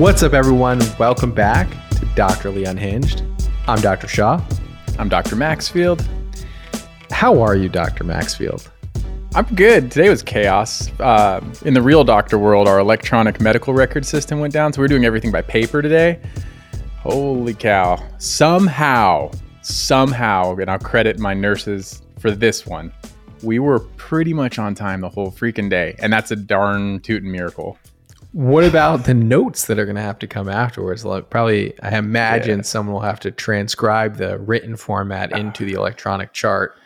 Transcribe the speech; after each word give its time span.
What's 0.00 0.22
up, 0.22 0.32
everyone? 0.32 0.80
Welcome 0.98 1.30
back 1.30 1.68
to 1.90 2.06
Doctorly 2.14 2.64
Unhinged. 2.64 3.22
I'm 3.68 3.82
Dr. 3.82 4.08
Shah. 4.08 4.42
I'm 4.98 5.10
Dr. 5.10 5.36
Maxfield. 5.36 6.08
How 7.10 7.42
are 7.42 7.54
you, 7.54 7.68
Dr. 7.68 8.04
Maxfield? 8.04 8.70
I'm 9.34 9.44
good. 9.54 9.90
Today 9.90 10.08
was 10.08 10.22
chaos. 10.22 10.90
Uh, 11.00 11.44
in 11.66 11.74
the 11.74 11.82
real 11.82 12.02
doctor 12.02 12.38
world, 12.38 12.66
our 12.66 12.78
electronic 12.78 13.42
medical 13.42 13.74
record 13.74 14.06
system 14.06 14.40
went 14.40 14.54
down, 14.54 14.72
so 14.72 14.80
we're 14.80 14.88
doing 14.88 15.04
everything 15.04 15.30
by 15.30 15.42
paper 15.42 15.82
today. 15.82 16.18
Holy 17.00 17.52
cow. 17.52 18.02
Somehow, 18.16 19.30
somehow, 19.60 20.56
and 20.56 20.70
I'll 20.70 20.78
credit 20.78 21.18
my 21.18 21.34
nurses 21.34 22.00
for 22.18 22.30
this 22.30 22.64
one, 22.64 22.90
we 23.42 23.58
were 23.58 23.80
pretty 23.98 24.32
much 24.32 24.58
on 24.58 24.74
time 24.74 25.02
the 25.02 25.10
whole 25.10 25.30
freaking 25.30 25.68
day. 25.68 25.94
And 25.98 26.10
that's 26.10 26.30
a 26.30 26.36
darn 26.36 27.00
tootin' 27.00 27.30
miracle. 27.30 27.76
What 28.32 28.64
about 28.64 29.04
the 29.04 29.14
notes 29.14 29.66
that 29.66 29.78
are 29.78 29.84
going 29.84 29.96
to 29.96 30.02
have 30.02 30.18
to 30.20 30.26
come 30.26 30.48
afterwards? 30.48 31.04
Like 31.04 31.30
probably, 31.30 31.78
I 31.82 31.98
imagine 31.98 32.58
Yeah. 32.58 32.64
someone 32.64 32.94
will 32.94 33.00
have 33.02 33.20
to 33.20 33.30
transcribe 33.30 34.16
the 34.16 34.38
written 34.38 34.76
format 34.76 35.32
ah. 35.32 35.36
into 35.36 35.64
the 35.64 35.72
electronic 35.72 36.32
chart. 36.32 36.76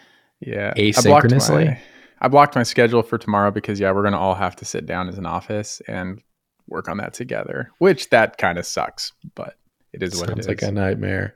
Yeah. 0.40 0.72
Asynchronously? 0.74 1.04
I 1.04 1.08
blocked, 1.08 1.66
my, 1.66 1.80
I 2.20 2.28
blocked 2.28 2.56
my 2.56 2.62
schedule 2.62 3.02
for 3.02 3.18
tomorrow 3.18 3.50
because, 3.50 3.78
yeah, 3.78 3.92
we're 3.92 4.02
going 4.02 4.12
to 4.12 4.18
all 4.18 4.34
have 4.34 4.56
to 4.56 4.64
sit 4.64 4.86
down 4.86 5.08
as 5.08 5.18
an 5.18 5.26
office 5.26 5.82
and 5.86 6.22
work 6.68 6.88
on 6.88 6.96
that 6.96 7.12
together, 7.12 7.70
which 7.78 8.10
that 8.10 8.38
kind 8.38 8.58
of 8.58 8.64
sucks, 8.64 9.12
but 9.34 9.56
it 9.92 10.02
is 10.02 10.16
what 10.16 10.30
it 10.30 10.32
Sounds 10.32 10.40
is. 10.40 10.48
like 10.48 10.62
a 10.62 10.72
nightmare. 10.72 11.34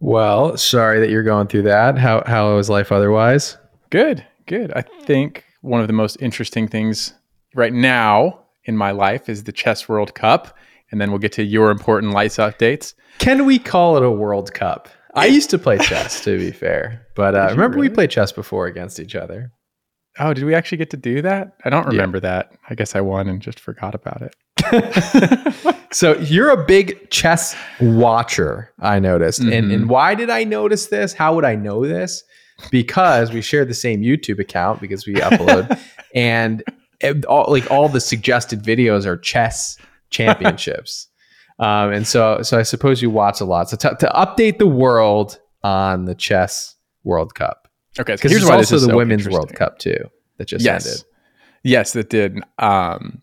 Well, 0.00 0.56
sorry 0.56 1.00
that 1.00 1.10
you're 1.10 1.24
going 1.24 1.48
through 1.48 1.62
that. 1.62 1.98
How 1.98 2.22
how 2.24 2.56
is 2.58 2.70
life 2.70 2.92
otherwise? 2.92 3.58
Good, 3.90 4.24
good. 4.46 4.72
I 4.76 4.82
think 4.82 5.44
one 5.62 5.80
of 5.80 5.88
the 5.88 5.92
most 5.92 6.16
interesting 6.20 6.68
things 6.68 7.12
right 7.56 7.72
now 7.72 8.44
in 8.68 8.76
my 8.76 8.90
life 8.92 9.28
is 9.28 9.44
the 9.44 9.52
Chess 9.52 9.88
World 9.88 10.14
Cup, 10.14 10.56
and 10.92 11.00
then 11.00 11.10
we'll 11.10 11.18
get 11.18 11.32
to 11.32 11.42
your 11.42 11.70
important 11.70 12.12
lights 12.12 12.36
updates. 12.36 12.94
Can 13.18 13.46
we 13.46 13.58
call 13.58 13.96
it 13.96 14.02
a 14.04 14.10
World 14.10 14.52
Cup? 14.54 14.88
I 15.14 15.26
used 15.26 15.50
to 15.50 15.58
play 15.58 15.78
chess, 15.78 16.22
to 16.24 16.38
be 16.38 16.52
fair, 16.52 17.06
but 17.16 17.34
uh, 17.34 17.48
remember 17.50 17.78
we 17.78 17.88
played 17.88 18.10
chess 18.10 18.30
before 18.30 18.66
against 18.66 19.00
each 19.00 19.16
other. 19.16 19.50
Oh, 20.20 20.34
did 20.34 20.44
we 20.44 20.54
actually 20.54 20.78
get 20.78 20.90
to 20.90 20.96
do 20.96 21.22
that? 21.22 21.54
I 21.64 21.70
don't 21.70 21.84
Yeah. 21.84 21.90
remember 21.92 22.20
that. 22.20 22.52
I 22.68 22.74
guess 22.74 22.94
I 22.94 23.00
won 23.00 23.28
and 23.28 23.40
just 23.40 23.58
forgot 23.58 23.94
about 23.94 24.22
it. 24.22 25.54
So 25.90 26.18
you're 26.18 26.50
a 26.50 26.64
big 26.66 27.08
chess 27.08 27.56
watcher, 27.80 28.70
I 28.78 28.98
noticed. 28.98 29.40
And, 29.40 29.70
Mhm. 29.70 29.74
and 29.74 29.88
why 29.88 30.14
did 30.14 30.28
I 30.28 30.44
notice 30.44 30.88
this? 30.88 31.14
How 31.14 31.34
would 31.34 31.46
I 31.46 31.54
know 31.54 31.86
this? 31.86 32.22
Because 32.70 33.32
we 33.32 33.40
share 33.40 33.64
the 33.64 33.72
same 33.72 34.02
YouTube 34.02 34.38
account 34.38 34.82
because 34.82 35.06
we 35.06 35.14
upload, 35.14 35.80
and 36.14 36.62
all, 37.28 37.46
like 37.48 37.70
all 37.70 37.88
the 37.88 38.00
suggested 38.00 38.62
videos 38.62 39.06
are 39.06 39.16
chess 39.16 39.76
championships. 40.10 41.08
um, 41.58 41.92
and 41.92 42.06
so, 42.06 42.42
so 42.42 42.58
I 42.58 42.62
suppose 42.62 43.02
you 43.02 43.10
watch 43.10 43.40
a 43.40 43.44
lot. 43.44 43.70
So 43.70 43.76
to, 43.76 43.96
to 44.00 44.06
update 44.14 44.58
the 44.58 44.66
world 44.66 45.38
on 45.62 46.04
the 46.04 46.14
chess 46.14 46.76
World 47.04 47.34
Cup, 47.34 47.68
Okay, 47.98 48.14
because 48.14 48.30
here's 48.30 48.42
there's 48.44 48.50
also 48.50 48.76
is 48.76 48.82
the 48.82 48.88
so 48.88 48.96
Women's 48.96 49.28
World. 49.28 49.54
Cup 49.54 49.78
too 49.78 50.10
that 50.36 50.46
just 50.46 50.64
yes. 50.64 50.86
ended. 50.86 51.04
Yes, 51.64 51.92
that 51.94 52.10
did. 52.10 52.40
Um, 52.58 53.20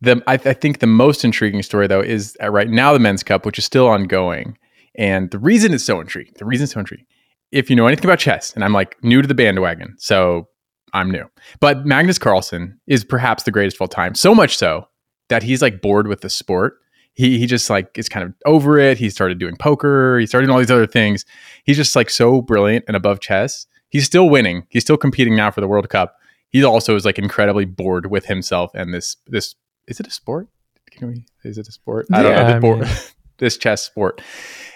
the 0.00 0.22
I, 0.26 0.34
I 0.34 0.52
think 0.52 0.78
the 0.78 0.86
most 0.86 1.24
intriguing 1.24 1.62
story 1.62 1.86
though 1.86 2.00
is 2.00 2.36
uh, 2.42 2.50
right 2.50 2.68
now 2.68 2.92
the 2.92 2.98
men's 2.98 3.22
cup, 3.22 3.44
which 3.44 3.58
is 3.58 3.64
still 3.64 3.88
ongoing, 3.88 4.56
and 4.96 5.30
the 5.30 5.38
reason 5.38 5.74
it's 5.74 5.84
so 5.84 6.00
intriguing. 6.00 6.34
The 6.38 6.44
reason 6.44 6.64
it's 6.64 6.74
so 6.74 6.80
intriguing. 6.80 7.06
If 7.50 7.70
you 7.70 7.76
know 7.76 7.86
anything 7.86 8.04
about 8.04 8.18
chess, 8.18 8.52
and 8.54 8.64
I'm 8.64 8.72
like 8.72 9.02
new 9.02 9.20
to 9.20 9.28
the 9.28 9.34
bandwagon, 9.34 9.94
so 9.98 10.48
I'm 10.94 11.10
new. 11.10 11.28
But 11.60 11.84
Magnus 11.84 12.18
Carlsen 12.18 12.80
is 12.86 13.04
perhaps 13.04 13.42
the 13.42 13.50
greatest 13.50 13.76
of 13.76 13.82
all 13.82 13.88
time. 13.88 14.14
So 14.14 14.34
much 14.34 14.56
so 14.56 14.88
that 15.28 15.42
he's 15.42 15.60
like 15.60 15.82
bored 15.82 16.06
with 16.06 16.22
the 16.22 16.30
sport. 16.30 16.78
He 17.12 17.38
he 17.38 17.46
just 17.46 17.68
like 17.68 17.96
is 17.98 18.08
kind 18.08 18.24
of 18.24 18.32
over 18.46 18.78
it. 18.78 18.96
He 18.98 19.10
started 19.10 19.38
doing 19.38 19.56
poker. 19.56 20.18
He 20.18 20.26
started 20.26 20.46
doing 20.46 20.54
all 20.54 20.60
these 20.60 20.70
other 20.70 20.86
things. 20.86 21.24
He's 21.64 21.76
just 21.76 21.94
like 21.94 22.10
so 22.10 22.40
brilliant 22.40 22.84
and 22.88 22.96
above 22.96 23.20
chess. 23.20 23.66
He's 23.90 24.06
still 24.06 24.28
winning. 24.30 24.66
He's 24.70 24.82
still 24.82 24.96
competing 24.96 25.36
now 25.36 25.50
for 25.50 25.60
the 25.60 25.68
World 25.68 25.88
Cup. 25.88 26.16
He 26.48 26.64
also 26.64 26.96
is 26.96 27.04
like 27.04 27.18
incredibly 27.18 27.64
bored 27.66 28.10
with 28.10 28.26
himself 28.26 28.70
and 28.74 28.94
this 28.94 29.16
this 29.26 29.54
is 29.86 30.00
it 30.00 30.06
a 30.06 30.10
sport? 30.10 30.48
Can 30.90 31.08
we 31.08 31.24
is 31.44 31.58
it 31.58 31.68
a 31.68 31.72
sport? 31.72 32.06
I 32.12 32.22
don't 32.22 32.32
Yeah, 32.32 32.58
know. 32.58 32.60
The 32.60 32.66
I 32.68 32.80
mean- 32.80 32.96
this 33.38 33.56
chess 33.56 33.82
sport. 33.82 34.22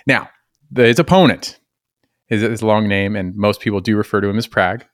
Now, 0.07 0.29
the, 0.71 0.85
his 0.87 0.99
opponent 0.99 1.59
is 2.29 2.43
his 2.43 2.63
long 2.63 2.89
name, 2.89 3.17
and 3.17 3.35
most 3.37 3.61
people 3.61 3.81
do 3.81 3.97
refer 3.97 4.21
to 4.21 4.29
him 4.29 4.37
as 4.37 4.47
Pragg. 4.47 4.85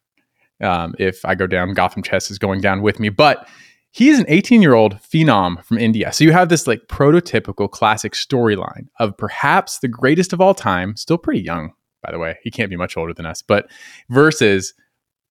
Um, 0.61 0.95
if 0.99 1.25
I 1.25 1.35
go 1.35 1.47
down, 1.47 1.75
Gotham 1.75 2.03
Chess 2.03 2.31
is 2.31 2.39
going 2.39 2.61
down 2.61 2.83
with 2.83 3.01
me, 3.01 3.09
but 3.09 3.49
he 3.91 4.09
is 4.09 4.19
an 4.19 4.27
18 4.29 4.63
year 4.63 4.75
old 4.75 4.97
phenom 4.97 5.63
from 5.65 5.79
India. 5.79 6.13
So 6.13 6.25
you 6.25 6.33
have 6.33 6.49
this 6.49 6.67
like 6.67 6.87
prototypical 6.89 7.71
classic 7.71 8.13
storyline 8.13 8.89
of 8.99 9.17
perhaps 9.17 9.79
the 9.79 9.89
greatest 9.89 10.33
of 10.33 10.41
all 10.41 10.55
time, 10.55 10.97
still 10.97 11.19
pretty 11.19 11.41
young, 11.41 11.73
by 12.03 12.11
the 12.11 12.19
way. 12.19 12.39
He 12.43 12.51
can't 12.51 12.71
be 12.71 12.77
much 12.77 12.97
older 12.97 13.15
than 13.15 13.27
us, 13.27 13.43
but 13.43 13.71
versus 14.11 14.75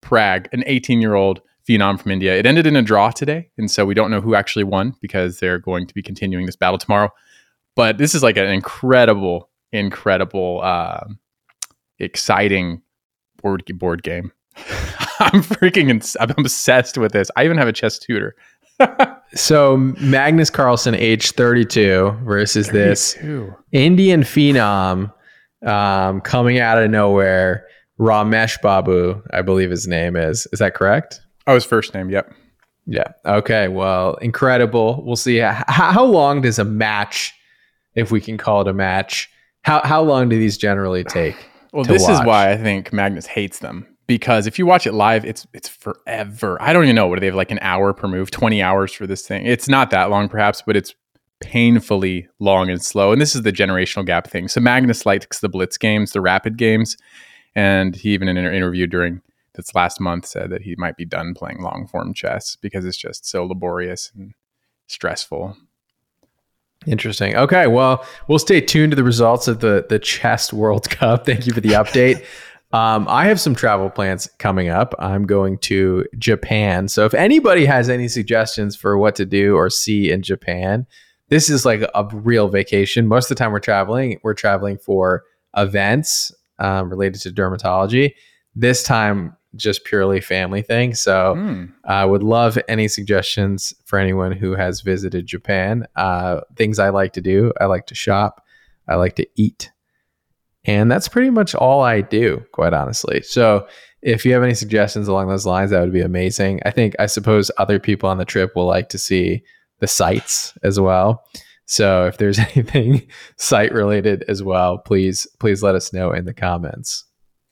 Pragg, 0.02 0.50
an 0.52 0.64
18 0.66 1.02
year 1.02 1.16
old 1.16 1.42
phenom 1.68 2.00
from 2.00 2.12
India. 2.12 2.36
It 2.38 2.46
ended 2.46 2.68
in 2.68 2.76
a 2.76 2.82
draw 2.82 3.12
today. 3.12 3.50
And 3.58 3.72
so 3.72 3.86
we 3.86 3.94
don't 3.94 4.12
know 4.12 4.22
who 4.22 4.36
actually 4.36 4.66
won 4.66 4.96
because 5.02 5.40
they're 5.40 5.60
going 5.60 5.88
to 5.88 5.94
be 5.94 6.02
continuing 6.02 6.46
this 6.46 6.58
battle 6.58 6.78
tomorrow. 6.78 7.10
But 7.76 7.98
this 7.98 8.14
is 8.14 8.22
like 8.22 8.38
an 8.38 8.48
incredible, 8.48 9.50
incredible, 9.72 10.62
um 10.62 11.20
exciting 12.00 12.82
board 13.42 13.64
board 13.78 14.04
game. 14.04 14.32
I'm 15.20 15.42
freaking 15.42 15.90
ins- 15.90 16.18
I'm 16.20 16.32
obsessed 16.38 16.98
with 16.98 17.12
this. 17.12 17.30
I 17.36 17.46
even 17.46 17.58
have 17.58 17.68
a 17.68 17.74
chess 17.74 17.98
tutor. 18.00 18.36
So 19.36 19.78
Magnus 19.78 20.52
Carlsen, 20.52 20.94
age 20.94 21.32
32, 21.32 22.20
versus 22.24 22.70
this 22.70 23.16
Indian 23.72 24.22
phenom 24.22 25.12
um, 25.66 26.22
coming 26.22 26.60
out 26.60 26.78
of 26.78 26.92
nowhere. 26.92 27.66
Ramesh 28.00 28.62
Babu, 28.62 29.24
I 29.32 29.42
believe 29.42 29.72
his 29.72 29.88
name 29.88 30.16
is. 30.16 30.48
Is 30.54 30.60
that 30.60 30.76
correct? 30.76 31.20
Oh, 31.48 31.56
his 31.56 31.66
first 31.66 31.96
name. 31.96 32.12
Yep. 32.12 32.32
Yeah. 32.86 33.08
Okay. 33.26 33.70
Well, 33.70 34.16
incredible. 34.16 35.04
We'll 35.04 35.16
see. 35.16 35.40
H- 35.40 35.64
how 35.68 36.04
long 36.06 36.42
does 36.42 36.60
a 36.60 36.64
match, 36.66 37.34
if 37.96 38.12
we 38.12 38.22
can 38.22 38.38
call 38.38 38.62
it 38.62 38.68
a 38.68 38.74
match, 38.74 39.32
how 39.64 39.82
how 39.84 40.04
long 40.04 40.30
do 40.30 40.38
these 40.38 40.58
generally 40.58 41.04
take? 41.04 41.36
Well, 41.72 41.86
this 41.86 42.04
watch. 42.04 42.22
is 42.22 42.28
why 42.28 42.52
I 42.52 42.58
think 42.58 42.94
Magnus 42.94 43.26
hates 43.26 43.60
them 43.60 43.88
because 44.18 44.46
if 44.46 44.60
you 44.60 44.68
watch 44.68 44.86
it 44.86 44.94
live, 44.94 45.26
it's 45.26 45.48
it's 45.56 45.68
forever. 45.68 46.62
I 46.62 46.72
don't 46.72 46.84
even 46.84 46.96
know 46.96 47.08
what 47.08 47.16
do 47.16 47.22
they 47.22 47.26
have 47.26 47.36
like 47.36 47.50
an 47.50 47.58
hour 47.64 47.94
per 47.94 48.08
move, 48.08 48.30
twenty 48.30 48.62
hours 48.62 48.94
for 48.94 49.08
this 49.08 49.28
thing. 49.28 49.44
It's 49.44 49.68
not 49.68 49.90
that 49.90 50.12
long, 50.12 50.30
perhaps, 50.30 50.62
but 50.62 50.78
it's 50.78 50.94
painfully 51.40 52.28
long 52.38 52.70
and 52.70 52.80
slow. 52.80 53.12
And 53.12 53.20
this 53.20 53.36
is 53.36 53.42
the 53.42 53.52
generational 53.52 54.06
gap 54.06 54.28
thing. 54.28 54.48
So 54.50 54.62
Magnus 54.62 55.08
likes 55.08 55.40
the 55.40 55.50
blitz 55.50 55.80
games, 55.80 56.12
the 56.12 56.22
rapid 56.22 56.58
games, 56.58 56.96
and 57.56 57.96
he 57.96 58.12
even 58.12 58.28
in 58.28 58.38
an 58.38 58.54
interview 58.54 58.86
during 58.86 59.20
this 59.56 59.74
last 59.74 60.00
month 60.00 60.28
said 60.28 60.52
that 60.52 60.62
he 60.62 60.76
might 60.78 60.96
be 60.96 61.06
done 61.06 61.34
playing 61.34 61.64
long 61.64 61.88
form 61.88 62.14
chess 62.14 62.56
because 62.56 62.86
it's 62.86 62.98
just 62.98 63.28
so 63.28 63.46
laborious 63.46 64.12
and 64.16 64.36
stressful. 64.86 65.58
Interesting. 66.86 67.36
Okay, 67.36 67.66
well, 67.66 68.06
we'll 68.28 68.38
stay 68.38 68.62
tuned 68.62 68.92
to 68.92 68.96
the 68.96 69.04
results 69.04 69.48
of 69.48 69.60
the 69.60 69.88
the 69.90 69.98
chess 69.98 70.54
World 70.54 70.88
Cup. 70.92 71.26
Thank 71.26 71.48
you 71.48 71.54
for 71.54 71.62
the 71.62 71.70
update. 71.70 72.24
um, 72.74 73.08
I 73.08 73.26
have 73.26 73.40
some 73.40 73.56
travel 73.56 73.90
plans 73.90 74.28
coming 74.40 74.68
up. 74.70 74.94
I'm 75.00 75.26
going 75.26 75.60
to 75.60 76.06
Japan. 76.18 76.88
So 76.88 77.06
if 77.06 77.14
anybody 77.14 77.66
has 77.66 77.90
any 77.90 78.08
suggestions 78.08 78.76
for 78.76 78.98
what 78.98 79.16
to 79.16 79.26
do 79.26 79.56
or 79.56 79.70
see 79.70 80.12
in 80.12 80.24
Japan, 80.24 80.86
this 81.30 81.50
is 81.50 81.66
like 81.66 81.82
a 81.82 82.08
real 82.12 82.50
vacation. 82.50 83.08
Most 83.08 83.26
of 83.32 83.38
the 83.38 83.44
time 83.44 83.52
we're 83.52 83.60
traveling, 83.60 84.20
we're 84.24 84.34
traveling 84.34 84.78
for 84.78 85.24
events 85.56 86.32
um, 86.60 86.90
related 86.90 87.22
to 87.22 87.32
dermatology. 87.32 88.14
This 88.56 88.84
time, 88.84 89.36
just 89.56 89.84
purely 89.86 90.20
family 90.20 90.64
thing. 90.64 90.96
So 90.96 91.36
Hmm. 91.36 91.66
I 91.86 92.06
would 92.06 92.24
love 92.24 92.58
any 92.68 92.88
suggestions 92.88 93.72
for 93.86 94.00
anyone 94.00 94.32
who 94.32 94.56
has 94.56 94.82
visited 94.82 95.28
Japan. 95.28 95.86
Uh, 95.96 96.42
things 96.56 96.80
I 96.80 96.90
like 96.90 97.14
to 97.14 97.22
do 97.22 97.54
I 97.62 97.66
like 97.66 97.86
to 97.88 97.96
shop, 97.96 98.44
I 98.88 98.96
like 98.96 99.16
to 99.18 99.28
eat. 99.36 99.72
And 100.66 100.92
that's 100.92 101.08
pretty 101.08 101.30
much 101.30 101.56
all 101.56 101.82
I 101.82 102.02
do, 102.02 102.44
quite 102.54 102.74
honestly. 102.74 103.22
So 103.22 103.68
if 104.02 104.26
you 104.26 104.34
have 104.34 104.44
any 104.44 104.54
suggestions 104.54 105.08
along 105.08 105.28
those 105.28 105.46
lines, 105.46 105.72
that 105.72 105.82
would 105.82 105.94
be 105.94 106.02
amazing. 106.02 106.62
I 106.66 106.72
think, 106.72 106.96
I 107.00 107.06
suppose 107.06 107.52
other 107.58 107.80
people 107.80 108.10
on 108.10 108.18
the 108.18 108.26
trip 108.26 108.56
will 108.56 108.66
like 108.66 108.90
to 108.90 108.98
see 108.98 109.44
the 109.80 109.88
sites 109.88 110.58
as 110.64 110.80
well. 110.80 111.24
So 111.66 112.06
if 112.06 112.18
there's 112.18 112.40
anything 112.56 113.08
site 113.38 113.74
related 113.74 114.24
as 114.28 114.44
well, 114.44 114.78
please, 114.78 115.28
please 115.40 115.64
let 115.64 115.76
us 115.76 115.92
know 115.92 116.12
in 116.12 116.26
the 116.26 116.34
comments. 116.34 117.06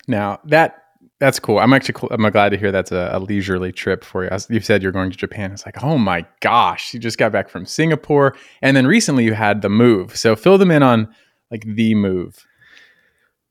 Now 0.07 0.39
that 0.45 0.77
that's 1.21 1.39
cool. 1.39 1.59
I'm 1.59 1.71
actually. 1.71 2.09
I'm 2.09 2.27
glad 2.31 2.49
to 2.49 2.57
hear 2.57 2.71
that's 2.71 2.91
a, 2.91 3.11
a 3.13 3.19
leisurely 3.19 3.71
trip 3.71 4.03
for 4.03 4.23
you. 4.23 4.29
As 4.31 4.47
you 4.49 4.59
said 4.59 4.81
you're 4.81 4.91
going 4.91 5.11
to 5.11 5.17
Japan. 5.17 5.51
It's 5.51 5.67
like, 5.67 5.83
oh 5.83 5.99
my 5.99 6.25
gosh, 6.39 6.95
you 6.95 6.99
just 6.99 7.19
got 7.19 7.31
back 7.31 7.47
from 7.47 7.63
Singapore, 7.67 8.35
and 8.63 8.75
then 8.75 8.87
recently 8.87 9.23
you 9.23 9.33
had 9.33 9.61
the 9.61 9.69
move. 9.69 10.17
So 10.17 10.35
fill 10.35 10.57
them 10.57 10.71
in 10.71 10.81
on 10.81 11.13
like 11.51 11.63
the 11.63 11.93
move. 11.93 12.43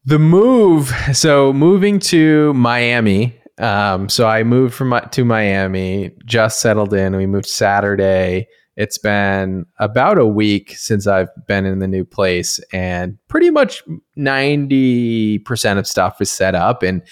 The 0.07 0.19
move. 0.19 0.95
So 1.13 1.53
moving 1.53 1.99
to 2.01 2.55
Miami. 2.55 3.39
Um, 3.59 4.09
so 4.09 4.27
I 4.27 4.43
moved 4.45 4.73
from 4.73 4.99
to 5.11 5.25
Miami, 5.27 6.13
just 6.25 6.61
settled 6.61 6.95
in. 6.95 7.17
We 7.17 7.27
moved 7.27 7.47
Saturday. 7.47 8.49
It's 8.77 8.97
been 8.97 9.67
about 9.79 10.17
a 10.17 10.25
week 10.25 10.75
since 10.75 11.07
I've 11.07 11.29
been 11.47 11.67
in 11.67 11.81
the 11.81 11.89
new 11.89 12.07
place, 12.07 12.59
and 12.73 13.19
pretty 13.29 13.51
much 13.51 13.83
90% 14.17 15.79
of 15.79 15.87
stuff 15.87 16.23
is 16.23 16.31
set 16.31 16.55
up. 16.55 16.83
And 16.83 17.03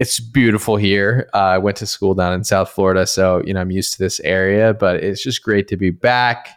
it's 0.00 0.18
beautiful 0.18 0.74
here. 0.74 1.30
Uh, 1.32 1.38
I 1.38 1.58
went 1.58 1.76
to 1.76 1.86
school 1.86 2.14
down 2.14 2.32
in 2.32 2.42
South 2.42 2.70
Florida, 2.70 3.06
so 3.06 3.40
you 3.44 3.54
know 3.54 3.60
I'm 3.60 3.70
used 3.70 3.92
to 3.92 3.98
this 4.00 4.18
area. 4.20 4.74
But 4.74 4.96
it's 4.96 5.22
just 5.22 5.44
great 5.44 5.68
to 5.68 5.76
be 5.76 5.90
back. 5.90 6.48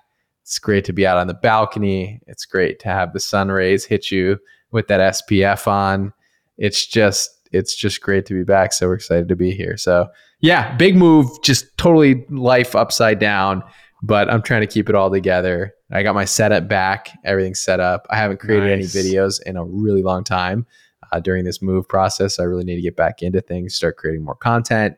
It's 0.41 0.57
great 0.57 0.85
to 0.85 0.93
be 0.93 1.05
out 1.05 1.17
on 1.17 1.27
the 1.27 1.35
balcony. 1.35 2.21
It's 2.25 2.45
great 2.45 2.79
to 2.79 2.87
have 2.87 3.13
the 3.13 3.19
sun 3.19 3.49
rays 3.49 3.85
hit 3.85 4.09
you 4.09 4.39
with 4.71 4.87
that 4.87 5.13
SPF 5.13 5.67
on. 5.67 6.13
It's 6.57 6.85
just 6.85 7.31
it's 7.51 7.75
just 7.75 8.01
great 8.01 8.25
to 8.27 8.33
be 8.33 8.43
back. 8.43 8.73
So 8.73 8.87
we're 8.87 8.95
excited 8.95 9.27
to 9.29 9.35
be 9.35 9.51
here. 9.51 9.75
So 9.77 10.07
yeah, 10.39 10.75
big 10.75 10.95
move, 10.95 11.27
just 11.43 11.77
totally 11.77 12.25
life 12.29 12.75
upside 12.75 13.19
down. 13.19 13.63
But 14.01 14.29
I'm 14.31 14.41
trying 14.41 14.61
to 14.61 14.67
keep 14.67 14.87
it 14.87 14.95
all 14.95 15.11
together. 15.11 15.73
I 15.91 16.03
got 16.03 16.15
my 16.15 16.25
setup 16.25 16.69
back, 16.69 17.09
everything's 17.25 17.59
set 17.59 17.79
up. 17.79 18.07
I 18.09 18.15
haven't 18.15 18.39
created 18.39 18.69
nice. 18.69 18.95
any 18.95 19.09
videos 19.09 19.41
in 19.45 19.57
a 19.57 19.65
really 19.65 20.03
long 20.03 20.23
time 20.23 20.65
uh, 21.11 21.19
during 21.19 21.43
this 21.43 21.61
move 21.61 21.87
process. 21.87 22.39
I 22.39 22.43
really 22.43 22.63
need 22.63 22.75
to 22.75 22.81
get 22.81 22.95
back 22.95 23.21
into 23.21 23.41
things, 23.41 23.75
start 23.75 23.97
creating 23.97 24.23
more 24.23 24.35
content. 24.35 24.95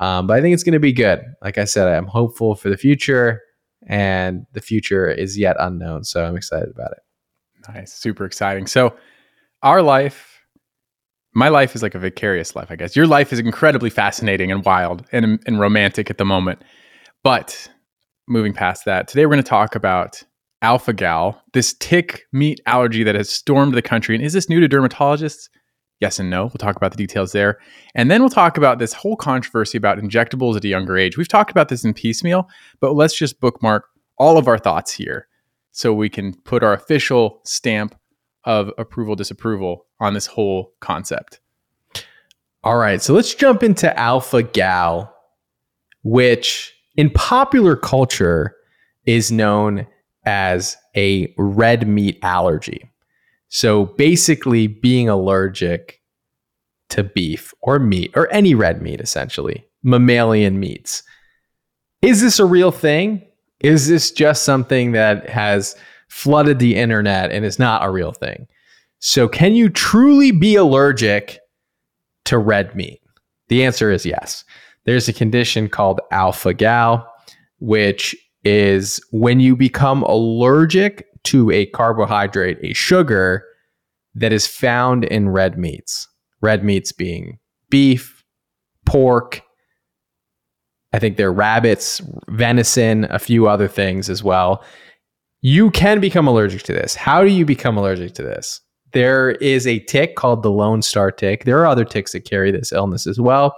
Um, 0.00 0.26
but 0.26 0.38
I 0.38 0.40
think 0.40 0.54
it's 0.54 0.62
going 0.62 0.74
to 0.74 0.80
be 0.80 0.92
good. 0.92 1.24
Like 1.42 1.58
I 1.58 1.64
said, 1.64 1.88
I'm 1.88 2.06
hopeful 2.06 2.54
for 2.54 2.70
the 2.70 2.76
future, 2.76 3.42
and 3.86 4.46
the 4.52 4.60
future 4.60 5.10
is 5.10 5.36
yet 5.36 5.56
unknown. 5.58 6.04
So 6.04 6.24
I'm 6.24 6.36
excited 6.36 6.70
about 6.70 6.92
it. 6.92 6.98
Nice, 7.74 7.92
super 7.92 8.24
exciting. 8.24 8.66
So, 8.66 8.96
our 9.62 9.82
life, 9.82 10.40
my 11.34 11.48
life 11.48 11.74
is 11.74 11.82
like 11.82 11.94
a 11.94 11.98
vicarious 11.98 12.56
life, 12.56 12.70
I 12.70 12.76
guess. 12.76 12.96
Your 12.96 13.06
life 13.06 13.32
is 13.32 13.38
incredibly 13.38 13.90
fascinating 13.90 14.50
and 14.52 14.64
wild 14.64 15.04
and, 15.12 15.42
and 15.46 15.60
romantic 15.60 16.10
at 16.10 16.18
the 16.18 16.24
moment. 16.24 16.62
But 17.24 17.68
moving 18.28 18.52
past 18.52 18.84
that, 18.84 19.08
today 19.08 19.26
we're 19.26 19.34
going 19.34 19.42
to 19.42 19.48
talk 19.48 19.74
about 19.74 20.22
alpha 20.62 20.92
gal, 20.92 21.42
this 21.52 21.74
tick 21.74 22.22
meat 22.32 22.60
allergy 22.66 23.02
that 23.02 23.14
has 23.14 23.28
stormed 23.28 23.74
the 23.74 23.82
country. 23.82 24.14
And 24.14 24.24
is 24.24 24.32
this 24.32 24.48
new 24.48 24.60
to 24.60 24.68
dermatologists? 24.68 25.48
Yes 26.00 26.20
and 26.20 26.30
no. 26.30 26.44
We'll 26.44 26.52
talk 26.58 26.76
about 26.76 26.92
the 26.92 26.96
details 26.96 27.32
there. 27.32 27.58
And 27.94 28.10
then 28.10 28.20
we'll 28.20 28.30
talk 28.30 28.56
about 28.56 28.78
this 28.78 28.92
whole 28.92 29.16
controversy 29.16 29.76
about 29.76 29.98
injectables 29.98 30.56
at 30.56 30.64
a 30.64 30.68
younger 30.68 30.96
age. 30.96 31.16
We've 31.16 31.28
talked 31.28 31.50
about 31.50 31.68
this 31.68 31.84
in 31.84 31.92
piecemeal, 31.92 32.48
but 32.80 32.94
let's 32.94 33.16
just 33.16 33.40
bookmark 33.40 33.86
all 34.16 34.38
of 34.38 34.46
our 34.46 34.58
thoughts 34.58 34.92
here 34.92 35.27
so 35.78 35.94
we 35.94 36.08
can 36.08 36.34
put 36.34 36.64
our 36.64 36.72
official 36.72 37.40
stamp 37.44 37.94
of 38.42 38.72
approval 38.78 39.14
disapproval 39.14 39.86
on 40.00 40.12
this 40.12 40.26
whole 40.26 40.72
concept. 40.80 41.38
All 42.64 42.76
right, 42.76 43.00
so 43.00 43.14
let's 43.14 43.32
jump 43.32 43.62
into 43.62 43.96
alpha 43.96 44.42
gal, 44.42 45.14
which 46.02 46.74
in 46.96 47.10
popular 47.10 47.76
culture 47.76 48.56
is 49.06 49.30
known 49.30 49.86
as 50.24 50.76
a 50.96 51.32
red 51.38 51.86
meat 51.86 52.18
allergy. 52.22 52.90
So 53.46 53.84
basically, 53.84 54.66
being 54.66 55.08
allergic 55.08 56.00
to 56.88 57.04
beef 57.04 57.54
or 57.60 57.78
meat 57.78 58.10
or 58.16 58.26
any 58.32 58.52
red 58.52 58.82
meat, 58.82 59.00
essentially, 59.00 59.64
mammalian 59.84 60.58
meats. 60.58 61.04
Is 62.02 62.20
this 62.20 62.40
a 62.40 62.44
real 62.44 62.72
thing? 62.72 63.27
Is 63.60 63.88
this 63.88 64.10
just 64.10 64.44
something 64.44 64.92
that 64.92 65.28
has 65.28 65.76
flooded 66.08 66.58
the 66.58 66.76
internet 66.76 67.30
and 67.30 67.44
is 67.44 67.58
not 67.58 67.84
a 67.84 67.90
real 67.90 68.12
thing? 68.12 68.46
So, 69.00 69.28
can 69.28 69.54
you 69.54 69.68
truly 69.68 70.32
be 70.32 70.56
allergic 70.56 71.38
to 72.24 72.38
red 72.38 72.74
meat? 72.74 73.00
The 73.48 73.64
answer 73.64 73.90
is 73.90 74.04
yes. 74.04 74.44
There's 74.84 75.08
a 75.08 75.12
condition 75.12 75.68
called 75.68 76.00
alpha 76.10 76.54
gal, 76.54 77.10
which 77.58 78.16
is 78.44 79.00
when 79.10 79.40
you 79.40 79.54
become 79.54 80.02
allergic 80.04 81.06
to 81.24 81.50
a 81.50 81.66
carbohydrate, 81.66 82.58
a 82.62 82.72
sugar 82.72 83.44
that 84.14 84.32
is 84.32 84.46
found 84.46 85.04
in 85.04 85.28
red 85.28 85.58
meats. 85.58 86.08
Red 86.40 86.64
meats 86.64 86.92
being 86.92 87.38
beef, 87.70 88.24
pork, 88.86 89.42
I 90.98 91.00
think 91.00 91.16
they're 91.16 91.32
rabbits, 91.32 92.02
venison, 92.26 93.04
a 93.04 93.20
few 93.20 93.46
other 93.46 93.68
things 93.68 94.10
as 94.10 94.24
well. 94.24 94.64
You 95.42 95.70
can 95.70 96.00
become 96.00 96.26
allergic 96.26 96.64
to 96.64 96.72
this. 96.72 96.96
How 96.96 97.22
do 97.22 97.28
you 97.28 97.44
become 97.44 97.76
allergic 97.76 98.14
to 98.14 98.22
this? 98.24 98.60
There 98.94 99.30
is 99.30 99.64
a 99.68 99.78
tick 99.78 100.16
called 100.16 100.42
the 100.42 100.50
Lone 100.50 100.82
Star 100.82 101.12
tick. 101.12 101.44
There 101.44 101.56
are 101.60 101.66
other 101.66 101.84
ticks 101.84 102.14
that 102.14 102.24
carry 102.24 102.50
this 102.50 102.72
illness 102.72 103.06
as 103.06 103.20
well. 103.20 103.56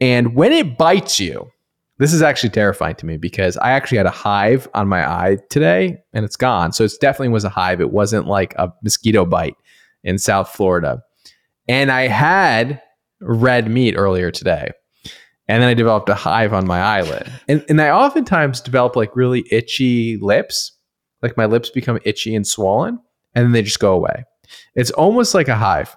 And 0.00 0.36
when 0.36 0.52
it 0.52 0.78
bites 0.78 1.18
you, 1.18 1.50
this 1.98 2.12
is 2.12 2.22
actually 2.22 2.50
terrifying 2.50 2.94
to 2.94 3.06
me 3.06 3.16
because 3.16 3.56
I 3.56 3.72
actually 3.72 3.98
had 3.98 4.06
a 4.06 4.10
hive 4.10 4.68
on 4.72 4.86
my 4.86 5.04
eye 5.04 5.38
today 5.50 5.98
and 6.12 6.24
it's 6.24 6.36
gone. 6.36 6.70
So 6.72 6.84
it 6.84 6.92
definitely 7.00 7.30
was 7.30 7.42
a 7.42 7.48
hive. 7.48 7.80
It 7.80 7.90
wasn't 7.90 8.28
like 8.28 8.54
a 8.58 8.72
mosquito 8.84 9.24
bite 9.24 9.56
in 10.04 10.18
South 10.18 10.48
Florida. 10.50 11.02
And 11.66 11.90
I 11.90 12.06
had 12.06 12.80
red 13.20 13.68
meat 13.68 13.96
earlier 13.96 14.30
today. 14.30 14.70
And 15.50 15.60
then 15.60 15.68
I 15.68 15.74
developed 15.74 16.08
a 16.08 16.14
hive 16.14 16.52
on 16.52 16.64
my 16.64 16.80
eyelid. 16.80 17.28
And, 17.48 17.64
and 17.68 17.82
I 17.82 17.90
oftentimes 17.90 18.60
develop 18.60 18.94
like 18.94 19.16
really 19.16 19.44
itchy 19.50 20.16
lips. 20.18 20.78
Like 21.22 21.36
my 21.36 21.46
lips 21.46 21.70
become 21.70 21.98
itchy 22.04 22.36
and 22.36 22.46
swollen 22.46 23.00
and 23.34 23.44
then 23.44 23.52
they 23.52 23.62
just 23.62 23.80
go 23.80 23.92
away. 23.92 24.24
It's 24.76 24.92
almost 24.92 25.34
like 25.34 25.48
a 25.48 25.56
hive, 25.56 25.94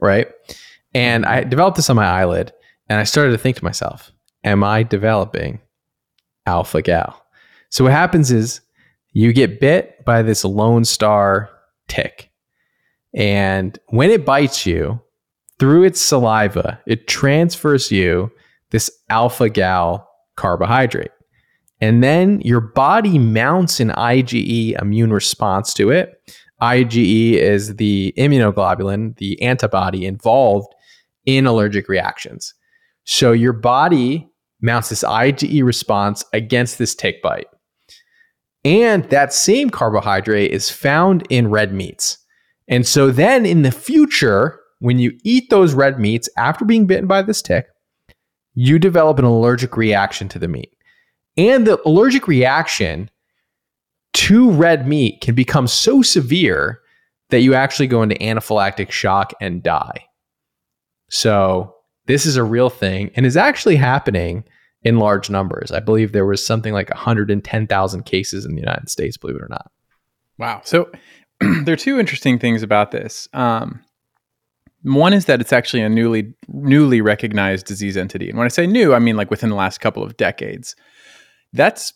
right? 0.00 0.28
And 0.94 1.26
I 1.26 1.42
developed 1.42 1.76
this 1.76 1.90
on 1.90 1.96
my 1.96 2.06
eyelid 2.06 2.52
and 2.88 3.00
I 3.00 3.02
started 3.02 3.32
to 3.32 3.38
think 3.38 3.56
to 3.56 3.64
myself, 3.64 4.12
am 4.44 4.62
I 4.62 4.84
developing 4.84 5.60
alpha 6.46 6.82
gal? 6.82 7.20
So 7.70 7.82
what 7.82 7.94
happens 7.94 8.30
is 8.30 8.60
you 9.12 9.32
get 9.32 9.58
bit 9.58 10.04
by 10.04 10.22
this 10.22 10.44
lone 10.44 10.84
star 10.84 11.50
tick. 11.88 12.30
And 13.12 13.76
when 13.88 14.10
it 14.10 14.24
bites 14.24 14.66
you, 14.66 15.00
through 15.58 15.84
its 15.84 16.00
saliva, 16.00 16.80
it 16.86 17.08
transfers 17.08 17.90
you 17.90 18.30
this 18.70 18.90
alpha 19.08 19.48
gal 19.48 20.08
carbohydrate. 20.36 21.10
And 21.80 22.02
then 22.02 22.40
your 22.40 22.60
body 22.60 23.18
mounts 23.18 23.80
an 23.80 23.90
IgE 23.90 24.80
immune 24.80 25.12
response 25.12 25.74
to 25.74 25.90
it. 25.90 26.14
IgE 26.62 27.34
is 27.34 27.76
the 27.76 28.14
immunoglobulin, 28.16 29.16
the 29.16 29.40
antibody 29.42 30.06
involved 30.06 30.74
in 31.26 31.46
allergic 31.46 31.88
reactions. 31.88 32.54
So 33.04 33.32
your 33.32 33.52
body 33.52 34.28
mounts 34.62 34.88
this 34.88 35.04
IgE 35.04 35.62
response 35.62 36.24
against 36.32 36.78
this 36.78 36.94
tick 36.94 37.22
bite. 37.22 37.46
And 38.64 39.04
that 39.10 39.32
same 39.32 39.70
carbohydrate 39.70 40.50
is 40.50 40.70
found 40.70 41.26
in 41.30 41.50
red 41.50 41.72
meats. 41.72 42.18
And 42.68 42.86
so 42.86 43.10
then 43.10 43.46
in 43.46 43.62
the 43.62 43.70
future, 43.70 44.58
when 44.86 45.00
you 45.00 45.18
eat 45.24 45.50
those 45.50 45.74
red 45.74 45.98
meats 45.98 46.28
after 46.38 46.64
being 46.64 46.86
bitten 46.86 47.08
by 47.08 47.20
this 47.20 47.42
tick, 47.42 47.66
you 48.54 48.78
develop 48.78 49.18
an 49.18 49.24
allergic 49.24 49.76
reaction 49.76 50.28
to 50.28 50.38
the 50.38 50.46
meat. 50.46 50.76
And 51.36 51.66
the 51.66 51.82
allergic 51.84 52.28
reaction 52.28 53.10
to 54.12 54.48
red 54.48 54.86
meat 54.86 55.20
can 55.20 55.34
become 55.34 55.66
so 55.66 56.02
severe 56.02 56.82
that 57.30 57.40
you 57.40 57.52
actually 57.52 57.88
go 57.88 58.00
into 58.00 58.14
anaphylactic 58.14 58.92
shock 58.92 59.32
and 59.40 59.60
die. 59.60 60.04
So, 61.10 61.74
this 62.06 62.24
is 62.24 62.36
a 62.36 62.44
real 62.44 62.70
thing 62.70 63.10
and 63.16 63.26
is 63.26 63.36
actually 63.36 63.74
happening 63.74 64.44
in 64.84 65.00
large 65.00 65.28
numbers. 65.28 65.72
I 65.72 65.80
believe 65.80 66.12
there 66.12 66.26
was 66.26 66.46
something 66.46 66.72
like 66.72 66.90
110,000 66.90 68.02
cases 68.04 68.44
in 68.44 68.54
the 68.54 68.60
United 68.60 68.88
States, 68.88 69.16
believe 69.16 69.34
it 69.34 69.42
or 69.42 69.48
not. 69.50 69.68
Wow. 70.38 70.60
So 70.62 70.92
there 71.40 71.72
are 71.72 71.76
two 71.76 71.98
interesting 71.98 72.38
things 72.38 72.62
about 72.62 72.92
this. 72.92 73.28
Um, 73.32 73.82
one 74.94 75.12
is 75.12 75.24
that 75.24 75.40
it's 75.40 75.52
actually 75.52 75.82
a 75.82 75.88
newly 75.88 76.32
newly 76.48 77.00
recognized 77.00 77.66
disease 77.66 77.96
entity. 77.96 78.28
And 78.28 78.38
when 78.38 78.44
I 78.44 78.48
say 78.48 78.66
new, 78.66 78.94
I 78.94 78.98
mean 78.98 79.16
like 79.16 79.30
within 79.30 79.50
the 79.50 79.56
last 79.56 79.78
couple 79.78 80.02
of 80.02 80.16
decades. 80.16 80.76
That's 81.52 81.92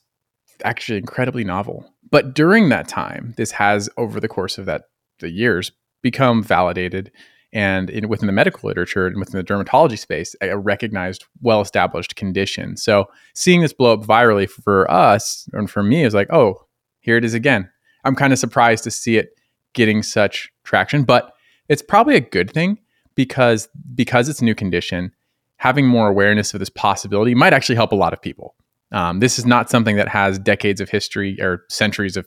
actually 0.65 0.99
incredibly 0.99 1.45
novel. 1.45 1.93
But 2.11 2.35
during 2.35 2.69
that 2.71 2.89
time, 2.89 3.35
this 3.37 3.53
has 3.53 3.89
over 3.97 4.19
the 4.19 4.29
course 4.29 4.59
of 4.59 4.67
that 4.67 4.85
the 5.21 5.31
years 5.31 5.71
become 6.03 6.43
validated 6.43 7.13
and 7.53 7.91
in, 7.91 8.09
within 8.09 8.27
the 8.27 8.33
medical 8.33 8.67
literature 8.69 9.07
and 9.07 9.19
within 9.19 9.37
the 9.39 9.45
dermatology 9.45 9.99
space, 9.99 10.35
a 10.41 10.57
recognized, 10.59 11.25
well 11.43 11.61
established 11.61 12.17
condition. 12.17 12.77
So 12.77 13.07
seeing 13.35 13.61
this 13.61 13.73
blow 13.73 13.95
up 13.95 14.01
virally 14.01 14.49
for 14.49 14.91
us 14.91 15.49
and 15.53 15.71
for 15.71 15.83
me 15.83 16.05
is 16.05 16.15
like, 16.15 16.33
oh, 16.33 16.67
here 17.01 17.17
it 17.17 17.25
is 17.25 17.35
again. 17.35 17.71
I'm 18.05 18.17
kind 18.17 18.33
of 18.33 18.39
surprised 18.39 18.85
to 18.85 18.91
see 18.91 19.17
it 19.17 19.31
getting 19.75 20.03
such 20.03 20.51
traction, 20.65 21.05
but 21.05 21.33
it's 21.71 21.81
probably 21.81 22.17
a 22.17 22.21
good 22.21 22.51
thing 22.51 22.79
because 23.15 23.69
because 23.95 24.29
it's 24.29 24.43
a 24.43 24.45
new 24.45 24.55
condition. 24.55 25.13
Having 25.57 25.87
more 25.87 26.09
awareness 26.09 26.53
of 26.55 26.61
this 26.61 26.71
possibility 26.71 27.35
might 27.35 27.53
actually 27.53 27.77
help 27.77 27.93
a 27.93 27.95
lot 27.95 28.13
of 28.13 28.21
people. 28.21 28.55
Um, 28.93 29.21
this 29.21 29.39
is 29.39 29.47
not 29.47 29.71
something 29.71 29.97
that 29.97 30.09
has 30.09 30.39
decades 30.39 30.81
of 30.81 30.89
history 30.89 31.41
or 31.41 31.65
centuries 31.69 32.17
of 32.17 32.27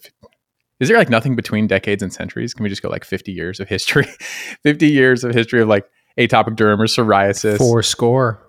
is 0.79 0.87
there 0.87 0.97
like 0.97 1.09
nothing 1.09 1.35
between 1.35 1.67
decades 1.67 2.01
and 2.01 2.11
centuries? 2.11 2.53
Can 2.53 2.63
we 2.63 2.69
just 2.69 2.81
go 2.81 2.89
like 2.89 3.03
50 3.03 3.31
years 3.31 3.59
of 3.59 3.67
history? 3.67 4.05
50 4.63 4.87
years 4.87 5.23
of 5.23 5.33
history 5.33 5.61
of 5.61 5.67
like 5.67 5.89
atopic 6.17 6.55
derm 6.55 6.79
or 6.79 6.85
psoriasis. 6.85 7.57
Four 7.57 7.83
score. 7.83 8.41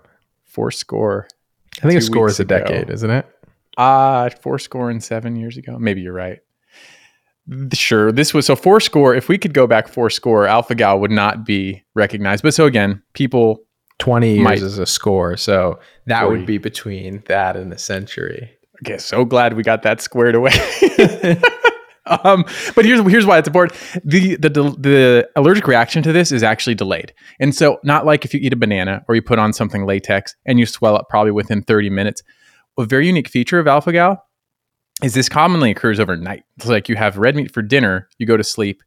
Four 0.43 0.71
score. 0.71 1.27
I 1.83 1.87
think 1.87 1.99
a 1.99 2.01
score 2.01 2.27
is 2.27 2.39
a 2.39 2.45
decade, 2.45 2.83
ago. 2.83 2.93
isn't 2.93 3.09
it? 3.09 3.27
Uh, 3.77 4.29
four 4.41 4.59
score 4.59 4.89
and 4.89 5.03
seven 5.03 5.35
years 5.35 5.57
ago. 5.57 5.77
Maybe 5.77 6.01
you're 6.01 6.13
right. 6.13 6.39
Sure. 7.73 8.11
This 8.11 8.33
was 8.33 8.45
so 8.45 8.55
four 8.55 8.79
score. 8.79 9.13
If 9.13 9.29
we 9.29 9.37
could 9.37 9.53
go 9.53 9.67
back 9.67 9.87
four 9.87 10.09
score, 10.09 10.47
Alpha 10.47 10.73
Gal 10.73 10.99
would 10.99 11.11
not 11.11 11.45
be 11.45 11.83
recognized. 11.93 12.41
But 12.41 12.53
so 12.53 12.65
again, 12.65 13.03
people 13.13 13.59
20 13.99 14.33
years 14.35 14.43
Might- 14.43 14.61
is 14.61 14.77
a 14.79 14.85
score. 14.85 15.37
So 15.37 15.79
that 16.07 16.23
40. 16.23 16.37
would 16.37 16.45
be 16.47 16.57
between 16.57 17.23
that 17.27 17.55
and 17.55 17.71
a 17.71 17.77
century. 17.77 18.51
Okay, 18.83 18.97
so 18.97 19.23
glad 19.23 19.53
we 19.53 19.63
got 19.63 19.83
that 19.83 20.01
squared 20.01 20.35
away. 20.35 20.51
um, 22.05 22.43
but 22.75 22.83
here's 22.83 22.99
here's 23.09 23.25
why 23.25 23.37
it's 23.37 23.47
important. 23.47 23.79
The, 24.03 24.35
the 24.35 24.49
the 24.49 25.29
allergic 25.37 25.65
reaction 25.67 26.03
to 26.03 26.11
this 26.11 26.31
is 26.31 26.43
actually 26.43 26.75
delayed, 26.75 27.13
and 27.39 27.55
so 27.55 27.79
not 27.83 28.05
like 28.05 28.25
if 28.25 28.33
you 28.33 28.39
eat 28.43 28.51
a 28.51 28.57
banana 28.57 29.03
or 29.07 29.15
you 29.15 29.21
put 29.21 29.39
on 29.39 29.53
something 29.53 29.85
latex 29.85 30.35
and 30.45 30.59
you 30.59 30.65
swell 30.65 30.95
up 30.95 31.07
probably 31.09 31.31
within 31.31 31.61
30 31.63 31.89
minutes. 31.89 32.21
A 32.77 32.83
very 32.83 33.07
unique 33.07 33.29
feature 33.29 33.57
of 33.59 33.67
alpha 33.67 33.93
gal 33.93 34.25
is 35.03 35.13
this 35.13 35.29
commonly 35.29 35.71
occurs 35.71 35.99
overnight. 35.99 36.43
It's 36.57 36.67
like 36.67 36.87
you 36.89 36.95
have 36.95 37.17
red 37.17 37.35
meat 37.35 37.53
for 37.53 37.61
dinner, 37.61 38.07
you 38.17 38.25
go 38.25 38.37
to 38.37 38.43
sleep, 38.43 38.81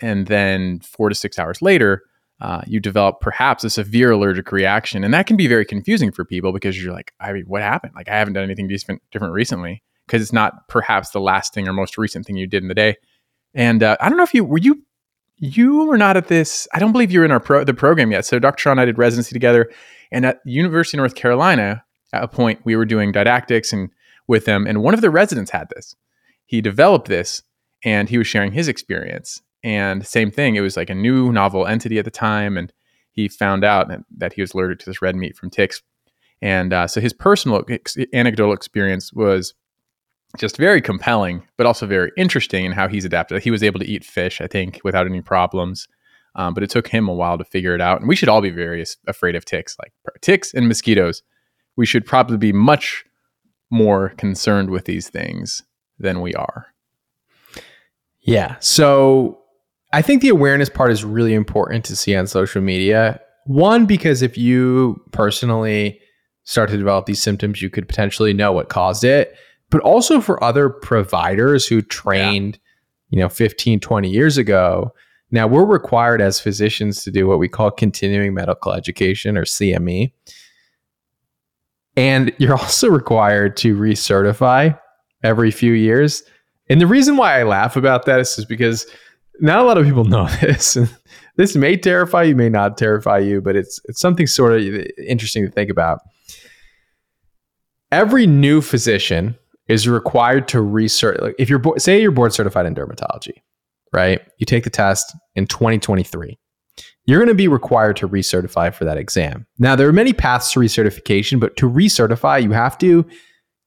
and 0.00 0.26
then 0.26 0.80
four 0.80 1.08
to 1.08 1.14
six 1.14 1.38
hours 1.38 1.60
later, 1.60 2.02
uh, 2.40 2.62
you 2.66 2.78
develop 2.78 3.20
perhaps 3.20 3.64
a 3.64 3.70
severe 3.70 4.12
allergic 4.12 4.52
reaction, 4.52 5.02
and 5.02 5.12
that 5.12 5.26
can 5.26 5.36
be 5.36 5.48
very 5.48 5.64
confusing 5.64 6.12
for 6.12 6.24
people 6.24 6.52
because 6.52 6.80
you're 6.80 6.92
like, 6.92 7.12
I 7.18 7.32
mean, 7.32 7.44
what 7.46 7.62
happened? 7.62 7.94
Like, 7.96 8.08
I 8.08 8.16
haven't 8.16 8.34
done 8.34 8.44
anything 8.44 8.68
different 8.68 9.02
different 9.10 9.34
recently 9.34 9.82
because 10.06 10.22
it's 10.22 10.32
not 10.32 10.68
perhaps 10.68 11.10
the 11.10 11.20
last 11.20 11.52
thing 11.52 11.66
or 11.66 11.72
most 11.72 11.98
recent 11.98 12.26
thing 12.26 12.36
you 12.36 12.46
did 12.46 12.62
in 12.62 12.68
the 12.68 12.74
day. 12.74 12.96
And 13.54 13.82
uh, 13.82 13.96
I 14.00 14.08
don't 14.08 14.16
know 14.16 14.24
if 14.24 14.34
you 14.34 14.44
were 14.44 14.58
you 14.58 14.82
you 15.36 15.84
were 15.84 15.98
not 15.98 16.16
at 16.16 16.28
this. 16.28 16.68
I 16.72 16.78
don't 16.78 16.92
believe 16.92 17.10
you 17.10 17.20
were 17.20 17.24
in 17.24 17.32
our 17.32 17.40
pro, 17.40 17.64
the 17.64 17.74
program 17.74 18.12
yet. 18.12 18.24
So 18.24 18.38
Dr. 18.38 18.60
Shah 18.60 18.70
and 18.70 18.80
I 18.80 18.84
did 18.84 18.98
residency 18.98 19.32
together, 19.32 19.68
and 20.12 20.24
at 20.24 20.38
University 20.44 20.96
of 20.96 21.00
North 21.00 21.16
Carolina, 21.16 21.84
at 22.12 22.22
a 22.22 22.28
point 22.28 22.60
we 22.64 22.76
were 22.76 22.84
doing 22.84 23.10
didactics 23.10 23.72
and 23.72 23.90
with 24.28 24.44
them, 24.44 24.66
and 24.66 24.82
one 24.82 24.94
of 24.94 25.00
the 25.00 25.10
residents 25.10 25.50
had 25.50 25.68
this. 25.74 25.96
He 26.46 26.60
developed 26.60 27.08
this, 27.08 27.42
and 27.84 28.08
he 28.08 28.18
was 28.18 28.26
sharing 28.26 28.52
his 28.52 28.68
experience. 28.68 29.42
And 29.64 30.06
same 30.06 30.30
thing, 30.30 30.54
it 30.54 30.60
was 30.60 30.76
like 30.76 30.90
a 30.90 30.94
new 30.94 31.32
novel 31.32 31.66
entity 31.66 31.98
at 31.98 32.04
the 32.04 32.10
time, 32.10 32.56
and 32.56 32.72
he 33.10 33.28
found 33.28 33.64
out 33.64 33.88
that- 34.18 34.34
he 34.34 34.40
was 34.40 34.52
allergic 34.54 34.78
to 34.80 34.86
this 34.86 35.02
red 35.02 35.16
meat 35.16 35.36
from 35.36 35.50
ticks. 35.50 35.82
And 36.40 36.72
uh, 36.72 36.86
so 36.86 37.00
his 37.00 37.12
personal 37.12 37.64
ex- 37.68 37.96
anecdotal 38.12 38.52
experience 38.52 39.12
was 39.12 39.54
just 40.36 40.56
very 40.56 40.80
compelling, 40.80 41.42
but 41.56 41.66
also 41.66 41.86
very 41.86 42.12
interesting 42.16 42.64
in 42.64 42.72
how 42.72 42.86
he's 42.86 43.04
adapted. 43.04 43.42
He 43.42 43.50
was 43.50 43.62
able 43.62 43.80
to 43.80 43.86
eat 43.88 44.04
fish, 44.04 44.40
I 44.40 44.46
think, 44.46 44.80
without 44.84 45.06
any 45.06 45.22
problems. 45.22 45.88
Um, 46.34 46.54
but 46.54 46.62
it 46.62 46.70
took 46.70 46.86
him 46.86 47.08
a 47.08 47.14
while 47.14 47.38
to 47.38 47.44
figure 47.44 47.74
it 47.74 47.80
out. 47.80 47.98
And 47.98 48.08
we 48.08 48.14
should 48.14 48.28
all 48.28 48.40
be 48.40 48.50
very 48.50 48.84
afraid 49.08 49.34
of 49.34 49.44
ticks, 49.44 49.76
like 49.80 49.92
ticks 50.20 50.54
and 50.54 50.68
mosquitoes. 50.68 51.22
We 51.76 51.86
should 51.86 52.06
probably 52.06 52.36
be 52.36 52.52
much 52.52 53.04
more 53.70 54.10
concerned 54.10 54.70
with 54.70 54.84
these 54.84 55.08
things 55.08 55.62
than 55.98 56.20
we 56.20 56.34
are. 56.34 56.66
Yeah. 58.20 58.56
So 58.60 59.40
I 59.92 60.02
think 60.02 60.22
the 60.22 60.28
awareness 60.28 60.68
part 60.68 60.90
is 60.90 61.04
really 61.04 61.34
important 61.34 61.84
to 61.86 61.96
see 61.96 62.14
on 62.14 62.26
social 62.26 62.60
media. 62.60 63.20
One, 63.46 63.86
because 63.86 64.22
if 64.22 64.36
you 64.36 65.02
personally 65.12 66.00
start 66.44 66.70
to 66.70 66.76
develop 66.76 67.06
these 67.06 67.22
symptoms, 67.22 67.62
you 67.62 67.70
could 67.70 67.88
potentially 67.88 68.32
know 68.32 68.52
what 68.52 68.68
caused 68.68 69.04
it. 69.04 69.34
But 69.70 69.80
also 69.82 70.20
for 70.20 70.42
other 70.42 70.70
providers 70.70 71.66
who 71.66 71.82
trained, 71.82 72.58
you 73.10 73.18
know, 73.18 73.28
15, 73.28 73.80
20 73.80 74.10
years 74.10 74.38
ago. 74.38 74.94
Now 75.30 75.46
we're 75.46 75.64
required 75.64 76.22
as 76.22 76.40
physicians 76.40 77.02
to 77.04 77.10
do 77.10 77.26
what 77.26 77.38
we 77.38 77.48
call 77.48 77.70
continuing 77.70 78.32
medical 78.32 78.72
education 78.72 79.36
or 79.36 79.44
CME. 79.44 80.12
And 81.96 82.32
you're 82.38 82.56
also 82.58 82.88
required 82.88 83.56
to 83.58 83.76
recertify 83.76 84.78
every 85.22 85.50
few 85.50 85.72
years. 85.72 86.22
And 86.68 86.80
the 86.80 86.86
reason 86.86 87.16
why 87.16 87.38
I 87.38 87.44
laugh 87.44 87.76
about 87.76 88.06
that 88.06 88.20
is 88.20 88.36
just 88.36 88.48
because 88.48 88.86
not 89.40 89.60
a 89.60 89.62
lot 89.62 89.78
of 89.78 89.84
people 89.84 90.04
know 90.04 90.28
this. 90.40 90.76
And 90.76 90.94
this 91.36 91.56
may 91.56 91.76
terrify 91.76 92.24
you, 92.24 92.36
may 92.36 92.48
not 92.48 92.76
terrify 92.76 93.18
you, 93.18 93.40
but 93.40 93.56
it's 93.56 93.80
it's 93.84 94.00
something 94.00 94.26
sort 94.26 94.52
of 94.52 94.86
interesting 95.06 95.44
to 95.44 95.50
think 95.50 95.70
about. 95.70 96.00
Every 97.90 98.26
new 98.26 98.60
physician 98.60 99.36
is 99.68 99.88
required 99.88 100.48
to. 100.48 100.60
Like 100.62 101.34
if 101.38 101.48
you're 101.48 101.62
say 101.78 102.00
you're 102.00 102.10
board 102.10 102.34
certified 102.34 102.66
in 102.66 102.74
dermatology, 102.74 103.42
right? 103.92 104.20
You 104.38 104.46
take 104.46 104.64
the 104.64 104.70
test 104.70 105.16
in 105.34 105.46
2023. 105.46 106.38
You're 107.08 107.20
going 107.20 107.28
to 107.28 107.34
be 107.34 107.48
required 107.48 107.96
to 107.96 108.08
recertify 108.08 108.74
for 108.74 108.84
that 108.84 108.98
exam. 108.98 109.46
Now, 109.58 109.74
there 109.74 109.88
are 109.88 109.94
many 109.94 110.12
paths 110.12 110.52
to 110.52 110.60
recertification, 110.60 111.40
but 111.40 111.56
to 111.56 111.66
recertify, 111.66 112.42
you 112.42 112.52
have 112.52 112.76
to 112.78 113.06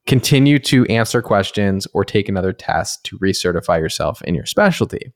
continue 0.06 0.60
to 0.60 0.86
answer 0.86 1.20
questions 1.20 1.88
or 1.92 2.04
take 2.04 2.28
another 2.28 2.52
test 2.52 3.02
to 3.06 3.18
recertify 3.18 3.80
yourself 3.80 4.22
in 4.22 4.36
your 4.36 4.46
specialty. 4.46 5.12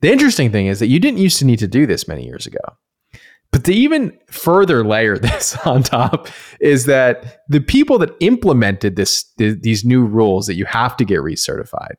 The 0.00 0.10
interesting 0.10 0.50
thing 0.50 0.66
is 0.66 0.80
that 0.80 0.88
you 0.88 0.98
didn't 0.98 1.20
used 1.20 1.38
to 1.38 1.44
need 1.44 1.60
to 1.60 1.68
do 1.68 1.86
this 1.86 2.08
many 2.08 2.24
years 2.24 2.48
ago. 2.48 2.58
But 3.52 3.62
to 3.66 3.72
even 3.72 4.18
further 4.26 4.84
layer 4.84 5.16
this 5.18 5.56
on 5.64 5.84
top 5.84 6.26
is 6.58 6.86
that 6.86 7.42
the 7.48 7.60
people 7.60 7.96
that 7.98 8.16
implemented 8.18 8.96
this 8.96 9.22
th- 9.38 9.58
these 9.60 9.84
new 9.84 10.04
rules 10.04 10.48
that 10.48 10.56
you 10.56 10.64
have 10.64 10.96
to 10.96 11.04
get 11.04 11.20
recertified 11.20 11.94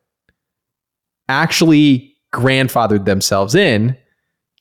actually 1.30 2.18
grandfathered 2.34 3.06
themselves 3.06 3.54
in 3.54 3.96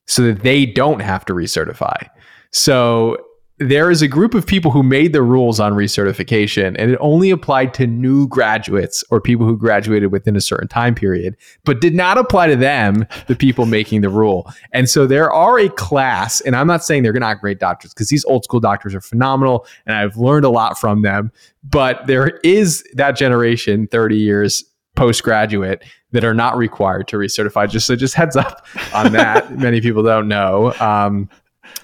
so 0.07 0.23
that 0.23 0.43
they 0.43 0.65
don't 0.65 0.99
have 0.99 1.25
to 1.25 1.33
recertify. 1.33 2.07
So 2.51 3.17
there 3.61 3.91
is 3.91 4.01
a 4.01 4.07
group 4.07 4.33
of 4.33 4.47
people 4.47 4.71
who 4.71 4.81
made 4.81 5.13
the 5.13 5.21
rules 5.21 5.59
on 5.59 5.73
recertification 5.73 6.75
and 6.79 6.91
it 6.91 6.97
only 6.99 7.29
applied 7.29 7.75
to 7.75 7.85
new 7.85 8.27
graduates 8.27 9.03
or 9.11 9.21
people 9.21 9.45
who 9.45 9.55
graduated 9.55 10.11
within 10.11 10.35
a 10.35 10.41
certain 10.41 10.67
time 10.67 10.95
period 10.95 11.37
but 11.63 11.79
did 11.79 11.93
not 11.93 12.17
apply 12.17 12.47
to 12.47 12.55
them 12.55 13.05
the 13.27 13.35
people 13.35 13.67
making 13.67 14.01
the 14.01 14.09
rule 14.09 14.51
and 14.71 14.89
so 14.89 15.05
there 15.05 15.31
are 15.31 15.59
a 15.59 15.69
class 15.69 16.41
and 16.41 16.55
i'm 16.55 16.65
not 16.65 16.83
saying 16.83 17.03
they're 17.03 17.13
not 17.13 17.39
great 17.39 17.59
doctors 17.59 17.93
because 17.93 18.09
these 18.09 18.25
old 18.25 18.43
school 18.43 18.59
doctors 18.59 18.95
are 18.95 19.01
phenomenal 19.01 19.67
and 19.85 19.95
i've 19.95 20.17
learned 20.17 20.43
a 20.43 20.49
lot 20.49 20.79
from 20.79 21.03
them 21.03 21.31
but 21.63 22.07
there 22.07 22.39
is 22.43 22.83
that 22.95 23.15
generation 23.15 23.85
30 23.85 24.17
years 24.17 24.63
postgraduate 24.95 25.83
that 26.11 26.23
are 26.23 26.33
not 26.33 26.57
required 26.57 27.07
to 27.07 27.15
recertify 27.15 27.69
just 27.69 27.87
so 27.87 27.95
just 27.95 28.13
heads 28.13 28.35
up 28.35 28.65
on 28.93 29.13
that 29.13 29.51
many 29.57 29.79
people 29.79 30.03
don't 30.03 30.27
know 30.27 30.73
um, 30.81 31.29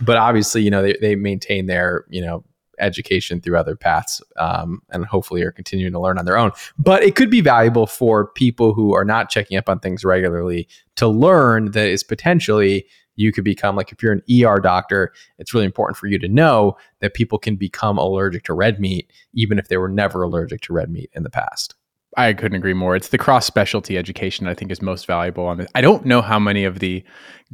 but 0.02 0.18
obviously, 0.18 0.62
you 0.62 0.72
know, 0.72 0.82
they, 0.82 0.98
they 1.00 1.16
maintain 1.16 1.66
their, 1.66 2.06
you 2.10 2.22
know, 2.22 2.44
education 2.80 3.42
through 3.42 3.58
other 3.58 3.76
paths 3.76 4.22
um, 4.38 4.82
and 4.92 5.04
hopefully 5.06 5.42
are 5.42 5.52
continuing 5.52 5.94
to 5.94 6.00
learn 6.00 6.20
on 6.20 6.26
their 6.26 6.38
own. 6.38 6.52
But 6.78 7.02
it 7.02 7.16
could 7.16 7.32
be 7.32 7.42
valuable 7.42 7.88
for 7.88 8.28
people 8.28 8.74
who 8.74 8.94
are 8.94 9.06
not 9.06 9.30
checking 9.30 9.58
up 9.58 9.68
on 9.68 9.80
things 9.80 10.06
regularly 10.06 10.68
to 10.98 11.08
learn 11.08 11.72
that 11.72 11.88
is 11.88 12.04
potentially 12.04 12.86
you 13.16 13.32
could 13.32 13.44
become 13.44 13.76
like 13.76 13.92
if 13.92 14.04
you're 14.04 14.14
an 14.14 14.22
ER 14.32 14.60
doctor, 14.60 15.12
it's 15.40 15.56
really 15.56 15.66
important 15.66 15.98
for 15.98 16.06
you 16.06 16.20
to 16.20 16.28
know 16.28 16.78
that 17.00 17.16
people 17.16 17.40
can 17.40 17.56
become 17.56 17.98
allergic 17.98 18.44
to 18.44 18.54
red 18.54 18.80
meat 18.80 19.12
even 19.34 19.58
if 19.58 19.70
they 19.70 19.78
were 19.78 19.90
never 19.90 20.22
allergic 20.22 20.62
to 20.62 20.74
red 20.74 20.92
meat 20.92 21.10
in 21.14 21.24
the 21.24 21.30
past. 21.32 21.74
I 22.18 22.34
couldn't 22.34 22.58
agree 22.58 22.74
more. 22.74 22.96
It's 22.96 23.10
the 23.10 23.18
cross 23.18 23.46
specialty 23.46 23.98
education 23.98 24.48
I 24.48 24.56
think 24.56 24.72
is 24.72 24.82
most 24.82 25.06
valuable 25.06 25.46
on 25.46 25.58
this. 25.58 25.70
I 25.76 25.82
don't 25.82 26.06
know 26.06 26.22
how 26.22 26.40
many 26.40 26.66
of 26.66 26.80
the 26.80 27.04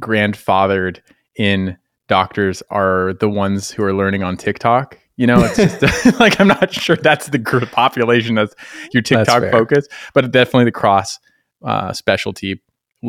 grandfathered 0.00 1.00
in 1.36 1.76
doctors 2.08 2.62
are 2.70 3.12
the 3.20 3.28
ones 3.28 3.70
who 3.70 3.84
are 3.84 3.92
learning 3.92 4.22
on 4.22 4.36
TikTok. 4.36 4.98
You 5.16 5.26
know, 5.26 5.44
it's 5.44 5.56
just 5.56 6.18
like 6.20 6.40
I'm 6.40 6.48
not 6.48 6.72
sure 6.72 6.96
that's 6.96 7.28
the 7.28 7.38
group 7.38 7.70
population 7.70 8.34
that's 8.34 8.54
your 8.92 9.02
TikTok 9.02 9.42
fair. 9.42 9.52
focus, 9.52 9.86
but 10.14 10.30
definitely 10.30 10.64
the 10.64 10.72
cross 10.72 11.18
uh, 11.64 11.92
specialty 11.92 12.62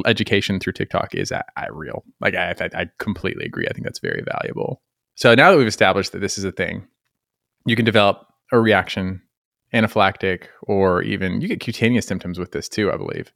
education 0.06 0.60
through 0.60 0.74
TikTok 0.74 1.16
is 1.16 1.32
at, 1.32 1.46
at 1.56 1.74
real. 1.74 2.04
Like 2.20 2.36
I, 2.36 2.54
I, 2.60 2.82
I 2.82 2.90
completely 3.00 3.46
agree. 3.46 3.66
I 3.70 3.74
think 3.74 3.86
that's 3.86 4.00
very 4.00 4.24
valuable. 4.30 4.82
So 5.16 5.34
now 5.34 5.52
that 5.52 5.58
we've 5.58 5.68
established 5.68 6.12
that 6.12 6.20
this 6.20 6.38
is 6.38 6.44
a 6.44 6.52
thing, 6.52 6.86
you 7.66 7.78
can 7.78 7.86
develop 7.86 8.28
a 8.52 8.60
reaction, 8.60 9.22
anaphylactic, 9.76 10.46
or 10.64 11.02
even 11.04 11.42
you 11.42 11.48
get 11.48 11.60
cutaneous 11.60 12.06
symptoms 12.08 12.40
with 12.40 12.52
this 12.52 12.68
too, 12.70 12.92
I 12.92 12.98
believe. 12.98 13.32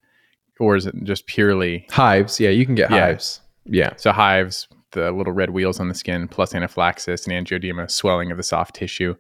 Or 0.60 0.76
is 0.76 0.86
it 0.86 0.96
just 1.04 1.26
purely 1.28 1.86
Hives, 1.92 2.40
yeah, 2.40 2.50
you 2.50 2.66
can 2.66 2.76
get 2.76 2.90
Yeah. 2.92 3.00
hives. 3.00 3.42
Yeah. 3.66 3.92
so 3.98 4.12
hives, 4.12 4.68
the 4.92 5.12
little 5.12 5.34
red 5.34 5.52
wheals 5.52 5.80
on 5.80 5.88
the 5.88 5.94
skin, 5.94 6.28
plus 6.28 6.56
anaphylaxis 6.56 7.28
and 7.28 7.34
angioedema, 7.48 7.90
swelling 7.92 8.32
of 8.32 8.38
the 8.38 8.44
soft 8.44 8.76
tissue. 8.76 9.16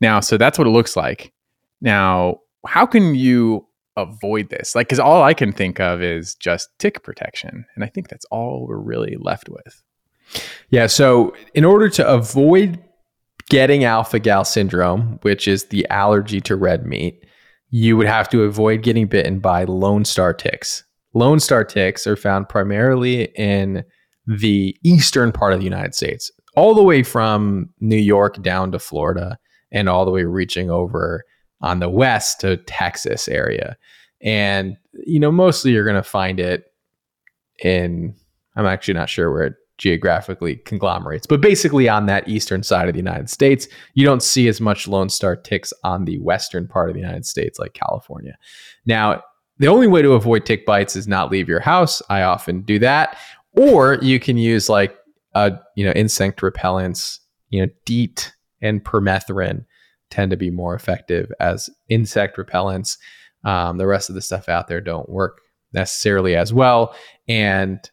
Now, 0.00 0.18
so 0.20 0.36
that's 0.36 0.58
what 0.58 0.66
it 0.66 0.70
looks 0.70 0.96
like. 0.96 1.32
Now, 1.80 2.40
how 2.66 2.86
can 2.86 3.14
you 3.14 3.66
avoid 3.96 4.48
this? 4.50 4.74
Like, 4.74 4.88
because 4.88 4.98
all 4.98 5.22
I 5.22 5.34
can 5.34 5.52
think 5.52 5.78
of 5.78 6.02
is 6.02 6.34
just 6.34 6.70
tick 6.78 7.02
protection, 7.04 7.64
and 7.74 7.84
I 7.84 7.88
think 7.88 8.08
that's 8.08 8.24
all 8.30 8.66
we're 8.68 8.78
really 8.78 9.16
left 9.20 9.48
with. 9.48 9.82
Yeah. 10.70 10.86
So, 10.88 11.34
in 11.54 11.64
order 11.64 11.88
to 11.90 12.08
avoid 12.08 12.82
getting 13.48 13.84
alpha 13.84 14.18
gal 14.18 14.44
syndrome, 14.44 15.18
which 15.22 15.46
is 15.46 15.64
the 15.66 15.88
allergy 15.88 16.40
to 16.42 16.56
red 16.56 16.86
meat, 16.86 17.24
you 17.70 17.96
would 17.96 18.06
have 18.06 18.28
to 18.30 18.42
avoid 18.42 18.82
getting 18.82 19.06
bitten 19.06 19.38
by 19.38 19.64
Lone 19.64 20.04
Star 20.04 20.34
ticks. 20.34 20.84
Lone 21.14 21.40
Star 21.40 21.64
ticks 21.64 22.06
are 22.06 22.16
found 22.16 22.48
primarily 22.48 23.24
in 23.36 23.84
the 24.26 24.76
eastern 24.84 25.32
part 25.32 25.52
of 25.52 25.58
the 25.58 25.64
United 25.64 25.94
States, 25.94 26.30
all 26.54 26.74
the 26.74 26.82
way 26.82 27.02
from 27.02 27.70
New 27.80 27.96
York 27.96 28.42
down 28.42 28.72
to 28.72 28.78
Florida, 28.78 29.38
and 29.70 29.88
all 29.88 30.04
the 30.04 30.10
way 30.10 30.24
reaching 30.24 30.70
over 30.70 31.24
on 31.60 31.80
the 31.80 31.88
west 31.88 32.40
to 32.40 32.58
Texas 32.58 33.26
area. 33.28 33.76
And, 34.20 34.76
you 35.06 35.18
know, 35.18 35.32
mostly 35.32 35.72
you're 35.72 35.84
going 35.84 35.96
to 35.96 36.02
find 36.02 36.38
it 36.38 36.64
in, 37.62 38.14
I'm 38.54 38.66
actually 38.66 38.94
not 38.94 39.08
sure 39.08 39.32
where 39.32 39.44
it 39.44 39.54
geographically 39.78 40.56
conglomerates, 40.56 41.26
but 41.26 41.40
basically 41.40 41.88
on 41.88 42.06
that 42.06 42.28
eastern 42.28 42.62
side 42.62 42.88
of 42.88 42.94
the 42.94 43.00
United 43.00 43.28
States. 43.28 43.66
You 43.94 44.04
don't 44.04 44.22
see 44.22 44.48
as 44.48 44.60
much 44.60 44.86
Lone 44.86 45.08
Star 45.08 45.34
ticks 45.34 45.72
on 45.82 46.04
the 46.04 46.18
western 46.18 46.68
part 46.68 46.88
of 46.88 46.94
the 46.94 47.00
United 47.00 47.26
States 47.26 47.58
like 47.58 47.74
California. 47.74 48.36
Now, 48.86 49.22
the 49.58 49.68
only 49.68 49.86
way 49.86 50.02
to 50.02 50.12
avoid 50.12 50.46
tick 50.46 50.66
bites 50.66 50.96
is 50.96 51.08
not 51.08 51.30
leave 51.30 51.48
your 51.48 51.60
house. 51.60 52.02
I 52.08 52.22
often 52.22 52.62
do 52.62 52.78
that. 52.80 53.16
Or 53.54 53.98
you 54.02 54.18
can 54.18 54.36
use 54.36 54.68
like 54.68 54.96
uh, 55.34 55.50
you 55.76 55.84
know, 55.84 55.92
insect 55.92 56.40
repellents, 56.40 57.18
you 57.50 57.62
know, 57.62 57.72
DEET 57.84 58.32
and 58.60 58.84
permethrin 58.84 59.64
tend 60.10 60.30
to 60.30 60.36
be 60.36 60.50
more 60.50 60.74
effective 60.74 61.30
as 61.40 61.70
insect 61.88 62.36
repellents. 62.36 62.98
Um, 63.44 63.78
the 63.78 63.86
rest 63.86 64.08
of 64.08 64.14
the 64.14 64.22
stuff 64.22 64.48
out 64.48 64.68
there 64.68 64.80
don't 64.80 65.08
work 65.08 65.40
necessarily 65.72 66.36
as 66.36 66.52
well. 66.52 66.94
And 67.26 67.90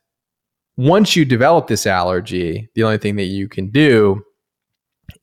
once 0.80 1.14
you 1.14 1.26
develop 1.26 1.68
this 1.68 1.86
allergy, 1.86 2.70
the 2.74 2.84
only 2.84 2.98
thing 2.98 3.18
that 3.18 3.26
you 3.26 3.50
can 3.50 3.70
do 3.70 4.24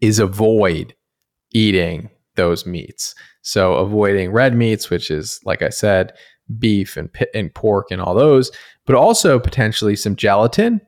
is 0.02 0.18
avoid 0.18 0.94
eating 1.50 2.10
those 2.34 2.66
meats. 2.66 3.14
So 3.40 3.72
avoiding 3.76 4.32
red 4.32 4.54
meats, 4.54 4.90
which 4.90 5.10
is 5.10 5.40
like 5.46 5.62
I 5.62 5.70
said, 5.70 6.12
beef 6.58 6.98
and 6.98 7.08
and 7.32 7.54
pork 7.54 7.86
and 7.90 8.02
all 8.02 8.14
those, 8.14 8.50
but 8.84 8.96
also 8.96 9.38
potentially 9.38 9.96
some 9.96 10.14
gelatin. 10.14 10.78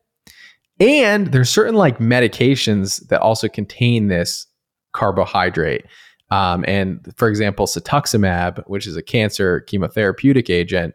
And 0.78 1.28
there's 1.28 1.48
certain 1.48 1.74
like 1.74 1.98
medications 1.98 3.08
that 3.08 3.22
also 3.22 3.48
contain 3.48 4.08
this 4.08 4.46
carbohydrate. 4.92 5.86
Um, 6.30 6.62
and 6.68 7.10
for 7.16 7.30
example, 7.30 7.64
cetuximab, 7.64 8.64
which 8.66 8.86
is 8.86 8.96
a 8.96 9.02
cancer 9.02 9.64
chemotherapeutic 9.66 10.50
agent, 10.50 10.94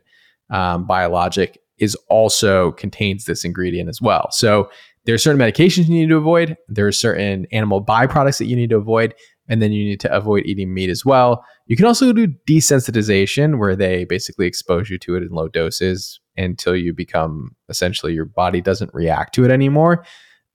um, 0.52 0.86
biologic, 0.86 1.58
is 1.78 1.96
also 2.10 2.72
contains 2.74 3.26
this 3.26 3.44
ingredient 3.44 3.90
as 3.90 4.02
well. 4.02 4.28
So 4.32 4.70
there 5.06 5.16
are 5.16 5.20
certain 5.20 5.42
medications 5.42 5.88
you 5.88 5.96
need 5.96 6.10
to 6.10 6.18
avoid. 6.18 6.56
There 6.68 6.88
are 6.88 6.92
certain 6.92 7.46
animal 7.52 7.84
byproducts 7.84 8.38
that 8.38 8.46
you 8.46 8.56
need 8.56 8.70
to 8.70 8.78
avoid, 8.78 9.14
and 9.50 9.62
then 9.62 9.72
you 9.72 9.84
need 9.84 10.00
to 10.02 10.16
avoid 10.16 10.46
eating 10.46 10.74
meat 10.74 10.90
as 10.90 11.04
well. 11.04 11.44
You 11.68 11.76
can 11.76 11.86
also 11.86 12.14
do 12.14 12.28
desensitization, 12.48 13.60
where 13.60 13.76
they 13.76 14.06
basically 14.06 14.48
expose 14.48 14.90
you 14.90 14.98
to 15.00 15.16
it 15.16 15.24
in 15.24 15.30
low 15.30 15.50
doses 15.50 16.20
until 16.38 16.76
you 16.76 16.94
become 16.94 17.56
essentially 17.70 18.14
your 18.14 18.26
body 18.26 18.62
doesn't 18.62 18.94
react 18.94 19.36
to 19.36 19.44
it 19.44 19.52
anymore. 19.52 20.06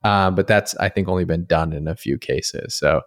Um, 0.05 0.35
but 0.35 0.47
that's 0.47 0.75
I 0.77 0.89
think 0.89 1.09
only 1.09 1.25
been 1.25 1.45
done 1.45 1.73
in 1.73 1.89
a 1.89 1.97
few 1.97 2.19
cases. 2.19 2.75
So 2.75 3.03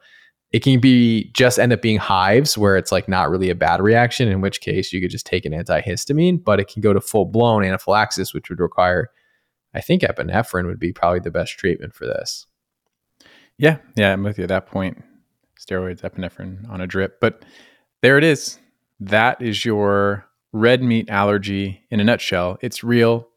it 0.51 0.63
can 0.63 0.79
be 0.79 1.31
just 1.31 1.60
end 1.60 1.72
up 1.72 1.81
being 1.81 1.98
hives 1.98 2.58
where 2.58 2.75
it's 2.75 2.91
like 2.91 3.08
not 3.08 3.29
really 3.29 3.50
a 3.50 3.55
bad 3.55 3.81
reaction, 3.81 4.27
in 4.27 4.41
which 4.41 4.60
case 4.60 4.91
you 4.91 5.00
could 5.00 5.12
just 5.12 5.25
take 5.25 5.46
an 5.46 5.53
antihistamine, 5.53 6.43
but 6.43 6.60
it 6.60 6.67
can 6.67 6.81
go 6.81 6.91
to 6.91 7.00
full 7.00 7.25
blown 7.25 7.63
anaphylaxis, 7.63 8.34
which 8.34 8.50
would 8.50 8.60
require, 8.60 9.10
I 9.74 9.81
think 9.81 10.01
epinephrine 10.01 10.65
would 10.65 10.79
be 10.79 10.91
probably 10.91 11.22
the 11.22 11.31
best 11.31 11.58
treatment 11.58 11.93
for 11.93 12.05
this. 12.05 12.48
Yeah, 13.58 13.77
yeah, 13.96 14.12
I'm 14.12 14.24
with 14.24 14.38
you 14.38 14.43
at 14.43 14.50
that 14.50 14.67
point. 14.67 15.01
Steroids, 15.60 16.01
epinephrine 16.01 16.70
on 16.70 16.81
a 16.81 16.88
drip. 16.88 17.22
But 17.22 17.46
there 18.01 18.17
it 18.17 18.24
is. 18.24 18.58
That 19.00 19.41
is 19.41 19.63
your 19.63 20.25
red 20.51 20.84
meat 20.84 21.10
allergy 21.10 21.84
in 21.89 22.00
a 22.00 22.03
nutshell. 22.03 22.58
It's 22.62 22.84
real, 22.84 23.29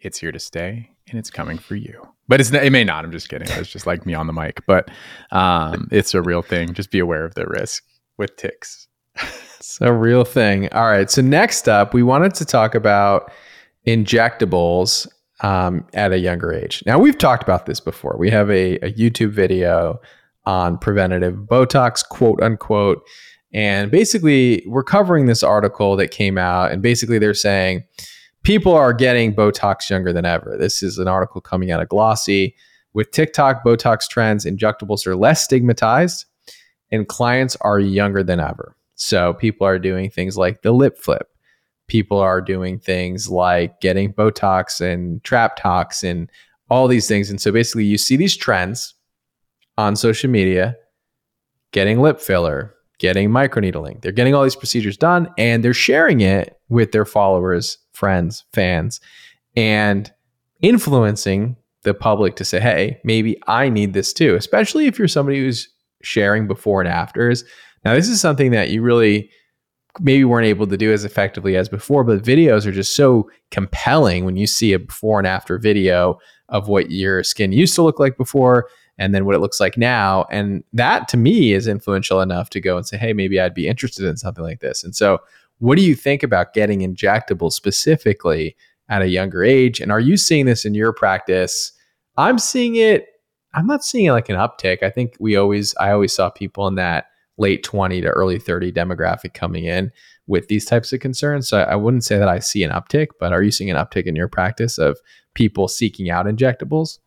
it's 0.00 0.18
here 0.18 0.32
to 0.32 0.38
stay, 0.40 0.90
and 1.08 1.18
it's 1.18 1.30
coming 1.30 1.58
for 1.58 1.76
you 1.76 2.08
but 2.28 2.40
it's 2.40 2.52
it 2.52 2.72
may 2.72 2.84
not. 2.84 3.04
I'm 3.04 3.12
just 3.12 3.28
kidding. 3.28 3.48
It's 3.50 3.70
just 3.70 3.86
like 3.86 4.06
me 4.06 4.14
on 4.14 4.26
the 4.26 4.32
mic, 4.32 4.64
but 4.66 4.90
um, 5.30 5.88
it's 5.92 6.14
a 6.14 6.22
real 6.22 6.42
thing. 6.42 6.74
Just 6.74 6.90
be 6.90 6.98
aware 6.98 7.24
of 7.24 7.34
the 7.34 7.46
risk 7.46 7.84
with 8.18 8.36
ticks. 8.36 8.88
it's 9.16 9.78
a 9.80 9.92
real 9.92 10.24
thing. 10.24 10.68
All 10.72 10.86
right. 10.86 11.10
So 11.10 11.22
next 11.22 11.68
up, 11.68 11.94
we 11.94 12.02
wanted 12.02 12.34
to 12.34 12.44
talk 12.44 12.74
about 12.74 13.30
injectables 13.86 15.06
um, 15.40 15.86
at 15.94 16.12
a 16.12 16.18
younger 16.18 16.52
age. 16.52 16.82
Now 16.86 16.98
we've 16.98 17.18
talked 17.18 17.42
about 17.42 17.66
this 17.66 17.80
before. 17.80 18.16
We 18.18 18.30
have 18.30 18.50
a, 18.50 18.76
a 18.78 18.92
YouTube 18.92 19.30
video 19.30 20.00
on 20.44 20.78
preventative 20.78 21.34
Botox, 21.34 22.06
quote 22.06 22.40
unquote. 22.42 23.06
And 23.52 23.90
basically, 23.90 24.64
we're 24.66 24.84
covering 24.84 25.26
this 25.26 25.42
article 25.42 25.96
that 25.96 26.10
came 26.10 26.36
out, 26.36 26.72
and 26.72 26.82
basically, 26.82 27.18
they're 27.18 27.32
saying 27.32 27.84
people 28.46 28.74
are 28.74 28.92
getting 28.92 29.34
Botox 29.34 29.90
younger 29.90 30.12
than 30.12 30.24
ever. 30.24 30.56
This 30.56 30.80
is 30.80 30.98
an 30.98 31.08
article 31.08 31.40
coming 31.40 31.72
out 31.72 31.82
of 31.82 31.88
Glossy. 31.88 32.54
With 32.94 33.10
TikTok 33.10 33.64
Botox 33.64 34.08
trends, 34.08 34.44
injectables 34.44 35.04
are 35.04 35.16
less 35.16 35.42
stigmatized 35.42 36.26
and 36.92 37.08
clients 37.08 37.56
are 37.62 37.80
younger 37.80 38.22
than 38.22 38.38
ever. 38.38 38.76
So 38.94 39.34
people 39.34 39.66
are 39.66 39.80
doing 39.80 40.10
things 40.10 40.38
like 40.38 40.62
the 40.62 40.70
lip 40.70 40.96
flip. 40.96 41.28
People 41.88 42.20
are 42.20 42.40
doing 42.40 42.78
things 42.78 43.28
like 43.28 43.80
getting 43.80 44.12
Botox 44.12 44.80
and 44.80 45.22
trap 45.24 45.56
tox 45.56 46.04
and 46.04 46.30
all 46.70 46.86
these 46.86 47.08
things. 47.08 47.30
And 47.30 47.40
so 47.40 47.50
basically, 47.50 47.84
you 47.84 47.98
see 47.98 48.14
these 48.14 48.36
trends 48.36 48.94
on 49.76 49.96
social 49.96 50.30
media 50.30 50.76
getting 51.72 52.00
lip 52.00 52.20
filler, 52.20 52.76
getting 53.00 53.28
microneedling. 53.28 54.02
They're 54.02 54.12
getting 54.12 54.36
all 54.36 54.44
these 54.44 54.54
procedures 54.54 54.96
done 54.96 55.28
and 55.36 55.64
they're 55.64 55.74
sharing 55.74 56.20
it 56.20 56.56
with 56.68 56.92
their 56.92 57.04
followers, 57.04 57.78
friends, 57.96 58.44
fans, 58.52 59.00
and 59.56 60.12
influencing 60.60 61.56
the 61.82 61.94
public 61.94 62.36
to 62.36 62.44
say, 62.44 62.60
hey, 62.60 63.00
maybe 63.04 63.40
I 63.46 63.68
need 63.68 63.94
this 63.94 64.12
too, 64.12 64.34
especially 64.34 64.86
if 64.86 64.98
you're 64.98 65.08
somebody 65.08 65.38
who's 65.38 65.68
sharing 66.02 66.46
before 66.46 66.80
and 66.80 66.88
afters. 66.88 67.44
Now, 67.84 67.94
this 67.94 68.08
is 68.08 68.20
something 68.20 68.50
that 68.50 68.70
you 68.70 68.82
really 68.82 69.30
maybe 70.00 70.24
weren't 70.24 70.46
able 70.46 70.66
to 70.66 70.76
do 70.76 70.92
as 70.92 71.04
effectively 71.04 71.56
as 71.56 71.68
before, 71.68 72.04
but 72.04 72.22
videos 72.22 72.66
are 72.66 72.72
just 72.72 72.94
so 72.94 73.30
compelling 73.50 74.24
when 74.24 74.36
you 74.36 74.46
see 74.46 74.72
a 74.72 74.78
before 74.78 75.18
and 75.18 75.26
after 75.26 75.58
video 75.58 76.18
of 76.48 76.68
what 76.68 76.90
your 76.90 77.24
skin 77.24 77.52
used 77.52 77.74
to 77.74 77.82
look 77.82 77.98
like 77.98 78.16
before 78.18 78.68
and 78.98 79.14
then 79.14 79.24
what 79.24 79.34
it 79.34 79.40
looks 79.40 79.60
like 79.60 79.76
now. 79.78 80.26
And 80.30 80.64
that 80.72 81.08
to 81.08 81.16
me 81.16 81.52
is 81.52 81.66
influential 81.66 82.20
enough 82.20 82.50
to 82.50 82.60
go 82.60 82.76
and 82.76 82.86
say, 82.86 82.96
hey, 82.96 83.12
maybe 83.12 83.40
I'd 83.40 83.54
be 83.54 83.68
interested 83.68 84.06
in 84.06 84.16
something 84.16 84.44
like 84.44 84.60
this. 84.60 84.84
And 84.84 84.94
so, 84.94 85.18
what 85.58 85.76
do 85.76 85.84
you 85.84 85.94
think 85.94 86.22
about 86.22 86.54
getting 86.54 86.80
injectables 86.80 87.52
specifically 87.52 88.56
at 88.88 89.02
a 89.02 89.08
younger 89.08 89.42
age? 89.42 89.80
And 89.80 89.90
are 89.90 90.00
you 90.00 90.16
seeing 90.16 90.46
this 90.46 90.64
in 90.64 90.74
your 90.74 90.92
practice? 90.92 91.72
I'm 92.16 92.38
seeing 92.38 92.76
it. 92.76 93.06
I'm 93.54 93.66
not 93.66 93.84
seeing 93.84 94.10
like 94.10 94.28
an 94.28 94.36
uptick. 94.36 94.82
I 94.82 94.90
think 94.90 95.16
we 95.18 95.36
always, 95.36 95.74
I 95.76 95.90
always 95.90 96.12
saw 96.12 96.28
people 96.28 96.66
in 96.66 96.74
that 96.74 97.06
late 97.38 97.62
20 97.62 98.00
to 98.02 98.08
early 98.08 98.38
30 98.38 98.72
demographic 98.72 99.34
coming 99.34 99.64
in 99.64 99.92
with 100.26 100.48
these 100.48 100.64
types 100.64 100.92
of 100.92 101.00
concerns. 101.00 101.48
So 101.48 101.58
I 101.58 101.76
wouldn't 101.76 102.04
say 102.04 102.18
that 102.18 102.28
I 102.28 102.38
see 102.38 102.62
an 102.64 102.70
uptick, 102.70 103.08
but 103.18 103.32
are 103.32 103.42
you 103.42 103.50
seeing 103.50 103.70
an 103.70 103.76
uptick 103.76 104.04
in 104.04 104.16
your 104.16 104.28
practice 104.28 104.78
of 104.78 104.98
people 105.34 105.68
seeking 105.68 106.10
out 106.10 106.26
injectables? 106.26 106.98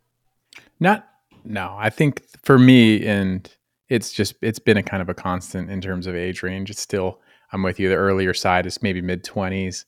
Not 0.79 1.05
no, 1.45 1.75
I 1.77 1.89
think 1.89 2.23
for 2.43 2.59
me, 2.59 3.05
and 3.05 3.49
it's 3.88 4.12
just 4.12 4.35
it's 4.41 4.59
been 4.59 4.77
a 4.77 4.83
kind 4.83 5.01
of 5.01 5.09
a 5.09 5.13
constant 5.13 5.69
in 5.69 5.81
terms 5.81 6.05
of 6.05 6.15
age 6.15 6.43
range. 6.43 6.69
It's 6.69 6.81
still 6.81 7.19
I'm 7.51 7.63
with 7.63 7.79
you. 7.79 7.89
The 7.89 7.95
earlier 7.95 8.33
side 8.33 8.65
is 8.65 8.81
maybe 8.81 9.01
mid 9.01 9.23
twenties, 9.23 9.85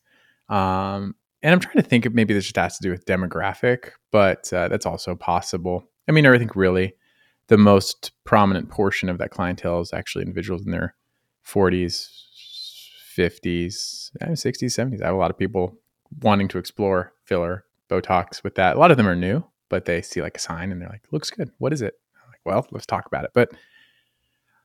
um, 0.49 1.15
and 1.41 1.53
I'm 1.53 1.59
trying 1.59 1.77
to 1.77 1.83
think 1.83 2.05
of 2.05 2.13
maybe 2.13 2.33
this 2.33 2.45
just 2.45 2.55
has 2.55 2.77
to 2.77 2.83
do 2.83 2.91
with 2.91 3.05
demographic, 3.05 3.91
but 4.11 4.51
uh, 4.53 4.67
that's 4.67 4.85
also 4.85 5.15
possible. 5.15 5.87
I 6.07 6.11
mean, 6.11 6.25
I 6.25 6.37
think 6.37 6.55
really 6.55 6.93
the 7.47 7.57
most 7.57 8.11
prominent 8.23 8.69
portion 8.69 9.09
of 9.09 9.17
that 9.19 9.31
clientele 9.31 9.81
is 9.81 9.93
actually 9.93 10.23
individuals 10.23 10.65
in 10.65 10.71
their 10.71 10.95
40s, 11.45 12.09
50s, 13.17 14.11
60s, 14.21 14.63
70s. 14.63 15.01
I 15.01 15.07
have 15.07 15.15
a 15.15 15.17
lot 15.17 15.31
of 15.31 15.37
people 15.37 15.77
wanting 16.21 16.47
to 16.49 16.57
explore 16.57 17.13
filler, 17.25 17.65
Botox 17.89 18.43
with 18.43 18.55
that. 18.55 18.75
A 18.75 18.79
lot 18.79 18.91
of 18.91 18.97
them 18.97 19.07
are 19.07 19.15
new 19.15 19.43
but 19.71 19.85
they 19.85 20.01
see 20.01 20.21
like 20.21 20.35
a 20.35 20.39
sign 20.39 20.71
and 20.71 20.79
they're 20.79 20.89
like, 20.89 21.05
looks 21.11 21.31
good. 21.31 21.49
What 21.57 21.71
is 21.73 21.81
it? 21.81 21.93
I'm 22.21 22.29
like, 22.29 22.41
well, 22.45 22.67
let's 22.71 22.85
talk 22.85 23.07
about 23.07 23.23
it. 23.23 23.31
But 23.33 23.51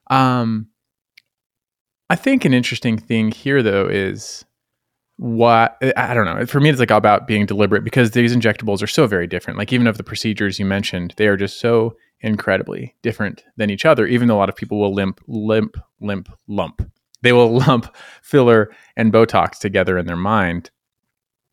um 0.09 0.69
I 2.09 2.17
think 2.17 2.45
an 2.45 2.55
interesting 2.55 2.99
thing 2.99 3.31
here 3.31 3.63
though 3.63 3.87
is 3.87 4.45
what 5.17 5.77
I 5.97 6.15
don't 6.15 6.27
know. 6.27 6.47
For 6.47 6.61
me, 6.61 6.69
it's 6.71 6.79
like 6.79 6.91
about 6.91 7.27
being 7.27 7.47
deliberate 7.47 7.85
because 7.85 8.11
these 8.11 8.37
injectables 8.37 8.83
are 8.83 8.87
so 8.87 9.07
very 9.07 9.27
different. 9.27 9.59
Like 9.59 9.73
even 9.73 9.87
of 9.87 9.97
the 9.97 10.05
procedures 10.05 10.59
you 10.59 10.67
mentioned, 10.67 11.15
they 11.17 11.27
are 11.27 11.37
just 11.37 11.59
so 11.59 11.97
incredibly 12.21 12.95
different 13.03 13.45
than 13.57 13.71
each 13.71 13.85
other. 13.85 14.07
Even 14.07 14.29
though 14.29 14.37
a 14.37 14.39
lot 14.39 14.49
of 14.49 14.57
people 14.57 14.79
will 14.79 14.95
limp, 14.95 15.21
limp, 15.27 15.77
limp, 16.01 16.29
lump. 16.47 16.91
They 17.23 17.33
will 17.33 17.59
lump 17.67 17.95
filler 18.23 18.71
and 18.97 19.13
Botox 19.13 19.59
together 19.59 19.99
in 19.99 20.07
their 20.07 20.17
mind. 20.17 20.71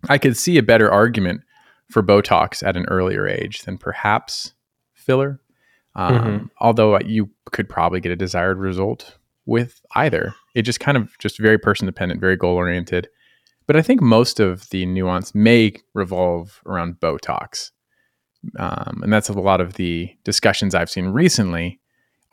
I 0.09 0.17
could 0.17 0.35
see 0.35 0.57
a 0.57 0.63
better 0.63 0.91
argument 0.91 1.41
for 1.89 2.03
Botox 2.03 2.65
at 2.65 2.75
an 2.75 2.85
earlier 2.89 3.27
age 3.27 3.61
than 3.61 3.77
perhaps 3.77 4.53
filler. 4.93 5.39
Um, 5.95 6.13
mm-hmm. 6.13 6.45
Although 6.59 6.99
you 6.99 7.29
could 7.51 7.69
probably 7.69 8.01
get 8.01 8.11
a 8.11 8.17
desired 8.17 8.57
result 8.57 9.17
with 9.45 9.81
either. 9.95 10.35
It 10.55 10.63
just 10.63 10.79
kind 10.79 10.97
of 10.97 11.17
just 11.19 11.39
very 11.39 11.57
person 11.57 11.85
dependent, 11.85 12.21
very 12.21 12.37
goal 12.37 12.55
oriented. 12.55 13.09
But 13.65 13.75
I 13.75 13.81
think 13.81 14.01
most 14.01 14.39
of 14.39 14.69
the 14.69 14.85
nuance 14.85 15.33
may 15.33 15.73
revolve 15.93 16.61
around 16.65 16.99
Botox. 16.99 17.71
Um, 18.59 18.99
and 19.03 19.11
that's 19.11 19.29
a 19.29 19.33
lot 19.33 19.61
of 19.61 19.75
the 19.75 20.13
discussions 20.23 20.75
I've 20.75 20.89
seen 20.89 21.07
recently 21.07 21.79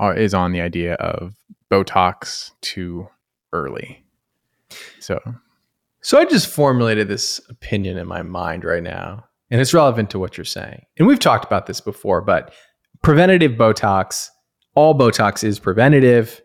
are, 0.01 0.15
is 0.15 0.35
on 0.35 0.53
the 0.53 0.61
idea 0.61 0.95
of 0.95 1.35
Botox 1.71 2.51
too 2.63 3.09
early. 3.53 4.05
So, 4.99 5.21
so 6.03 6.19
I 6.19 6.25
just 6.25 6.49
formulated 6.49 7.09
this 7.09 7.41
opinion 7.49 7.97
in 7.97 8.09
my 8.09 8.23
mind 8.23 8.65
right 8.65 8.83
now, 8.83 9.25
and 9.51 9.61
it's 9.61 9.75
relevant 9.75 10.11
to 10.11 10.19
what 10.19 10.37
you're 10.37 10.45
saying. 10.45 10.85
And 10.99 11.07
we've 11.07 11.19
talked 11.19 11.45
about 11.45 11.67
this 11.67 11.81
before, 11.81 12.21
but 12.21 12.53
preventative 13.03 13.53
Botox, 13.53 14.29
all 14.75 14.99
Botox 14.99 15.45
is 15.45 15.59
preventative. 15.59 16.41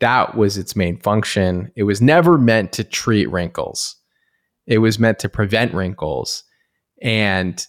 That 0.00 0.36
was 0.36 0.56
its 0.56 0.76
main 0.76 0.98
function. 0.98 1.72
It 1.76 1.84
was 1.84 2.00
never 2.00 2.38
meant 2.38 2.72
to 2.72 2.84
treat 2.84 3.30
wrinkles. 3.30 3.96
It 4.66 4.78
was 4.78 4.98
meant 4.98 5.18
to 5.20 5.28
prevent 5.28 5.74
wrinkles. 5.74 6.44
And 7.02 7.64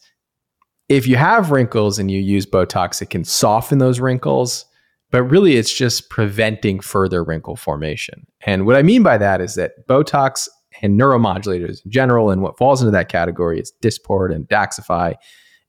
if 0.90 1.08
you 1.08 1.16
have 1.16 1.52
wrinkles 1.52 2.00
and 2.00 2.10
you 2.12 2.20
use 2.20 2.46
Botox, 2.46 3.02
it 3.02 3.10
can 3.10 3.24
soften 3.24 3.78
those 3.78 4.00
wrinkles 4.00 4.66
but 5.12 5.24
really 5.24 5.58
it's 5.58 5.74
just 5.74 6.10
preventing 6.10 6.80
further 6.80 7.24
wrinkle 7.24 7.56
formation. 7.56 8.28
And 8.46 8.66
what 8.66 8.76
I 8.76 8.84
mean 8.84 9.04
by 9.04 9.18
that 9.18 9.42
is 9.42 9.56
that 9.56 9.88
Botox 9.88 10.48
and 10.82 11.00
neuromodulators 11.00 11.84
in 11.84 11.92
general, 11.92 12.30
and 12.30 12.42
what 12.42 12.58
falls 12.58 12.82
into 12.82 12.92
that 12.92 13.10
category 13.10 13.60
is 13.60 13.74
Dysport 13.82 14.34
and 14.34 14.48
Daxxify 14.48 15.16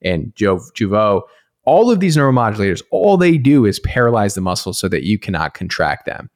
and 0.03 0.33
Jeuveau. 0.35 1.21
All 1.71 1.89
of 1.89 2.01
these 2.01 2.17
neuromodulators, 2.17 2.83
all 2.91 3.15
they 3.15 3.37
do 3.37 3.65
is 3.65 3.79
paralyze 3.79 4.35
the 4.35 4.41
muscles 4.41 4.77
so 4.77 4.89
that 4.89 5.03
you 5.03 5.17
cannot 5.17 5.53
contract 5.53 6.05
them. 6.05 6.29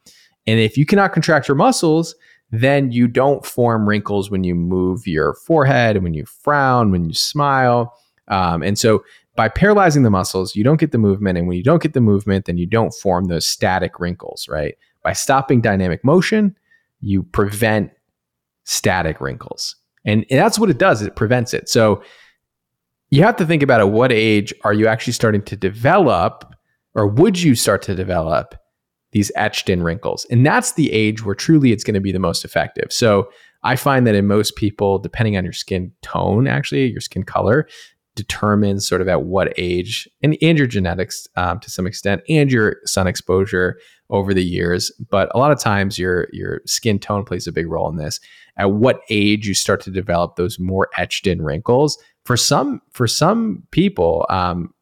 And 0.48 0.62
if 0.62 0.78
you 0.78 0.86
cannot 0.86 1.12
contract 1.12 1.50
your 1.50 1.56
muscles, 1.56 2.15
then 2.52 2.93
you 2.93 3.06
don't 3.06 3.45
form 3.45 3.86
wrinkles 3.86 4.32
when 4.32 4.45
you 4.45 4.56
move 4.56 5.06
your 5.06 5.34
forehead 5.34 5.98
and 5.98 6.06
when 6.06 6.13
you 6.13 6.26
frown, 6.26 6.89
when 6.89 7.04
you 7.04 7.13
smile. 7.13 7.93
Um, 8.30 8.63
and 8.63 8.80
so 8.80 9.04
by 9.36 9.50
paralyzing 9.50 10.04
the 10.04 10.10
muscles, 10.10 10.56
you 10.56 10.63
don't 10.63 10.80
get 10.80 10.93
the 10.93 10.98
movement. 10.98 11.38
And 11.38 11.50
when 11.50 11.58
you 11.58 11.63
don't 11.63 11.84
get 11.84 11.91
the 11.91 12.00
movement, 12.00 12.45
then 12.45 12.58
you 12.58 12.65
don't 12.65 12.93
form 12.93 13.26
those 13.26 13.45
static 13.45 14.00
wrinkles, 14.00 14.48
right? 14.48 14.76
By 15.04 15.12
stopping 15.12 15.60
dynamic 15.60 16.02
motion, 16.06 16.56
you 17.02 17.24
prevent 17.24 17.91
static 18.63 19.19
wrinkles. 19.19 19.76
And, 20.06 20.26
that's 20.30 20.58
what 20.58 20.69
it 20.69 20.78
does, 20.78 21.02
it 21.02 21.17
prevents 21.17 21.54
it. 21.54 21.67
So 21.67 22.02
you 23.15 23.23
have 23.23 23.38
to 23.38 23.45
think 23.45 23.63
about 23.63 23.80
at 23.80 23.89
what 23.89 24.12
age 24.12 24.54
are 24.63 24.73
you 24.73 24.88
actually 24.88 25.13
starting 25.13 25.41
to 25.43 25.56
develop, 25.56 26.54
or 26.93 27.08
would 27.08 27.41
you 27.41 27.56
start 27.56 27.82
to 27.84 27.95
develop 27.95 28.56
these 29.12 29.32
etched 29.36 29.69
in 29.69 29.82
wrinkles? 29.82 30.25
And 30.30 30.45
that's 30.45 30.73
the 30.73 30.91
age 30.91 31.23
where 31.23 31.36
truly 31.36 31.71
it's 31.71 31.84
going 31.84 31.93
to 31.93 32.01
be 32.01 32.12
the 32.12 32.19
most 32.19 32.43
effective. 32.43 32.91
So 32.91 33.30
I 33.63 33.75
find 33.75 34.06
that 34.06 34.15
in 34.15 34.28
most 34.28 34.56
people, 34.56 34.99
depending 34.99 35.38
on 35.38 35.43
your 35.43 35.54
skin 35.54 35.91
tone, 36.01 36.47
actually, 36.47 36.88
your 36.88 37.01
skin 37.01 37.23
color, 37.23 37.67
determines 38.15 38.88
sort 38.88 39.01
of 39.01 39.08
at 39.08 39.23
what 39.23 39.54
age 39.58 40.10
and, 40.21 40.38
and 40.41 40.58
your 40.58 40.67
genetics 40.67 41.28
um, 41.36 41.60
to 41.60 41.69
some 41.69 41.86
extent 41.86 42.21
and 42.30 42.51
your 42.51 42.78
sun 42.86 43.08
exposure 43.08 43.78
over 44.10 44.34
the 44.34 44.43
years 44.43 44.91
but 45.10 45.30
a 45.36 45.38
lot 45.38 45.51
of 45.51 45.60
times 45.60 45.99
your 45.99 46.28
your 46.32 46.62
skin 46.65 46.97
tone 46.97 47.25
plays 47.25 47.45
a 47.45 47.51
big 47.51 47.67
role 47.67 47.89
in 47.89 47.97
this 47.97 48.19
at 48.58 48.72
what 48.72 49.02
age 49.10 49.48
you 49.48 49.54
start 49.54 49.82
to 49.82 49.91
develop 49.91 50.36
those 50.36 50.60
more 50.60 50.89
etched 50.98 51.28
in 51.28 51.41
wrinkles 51.41 51.98
for 52.26 52.38
some 52.38 52.82
for 52.91 53.08
some 53.08 53.63
people 53.72 54.26
um, 54.30 54.74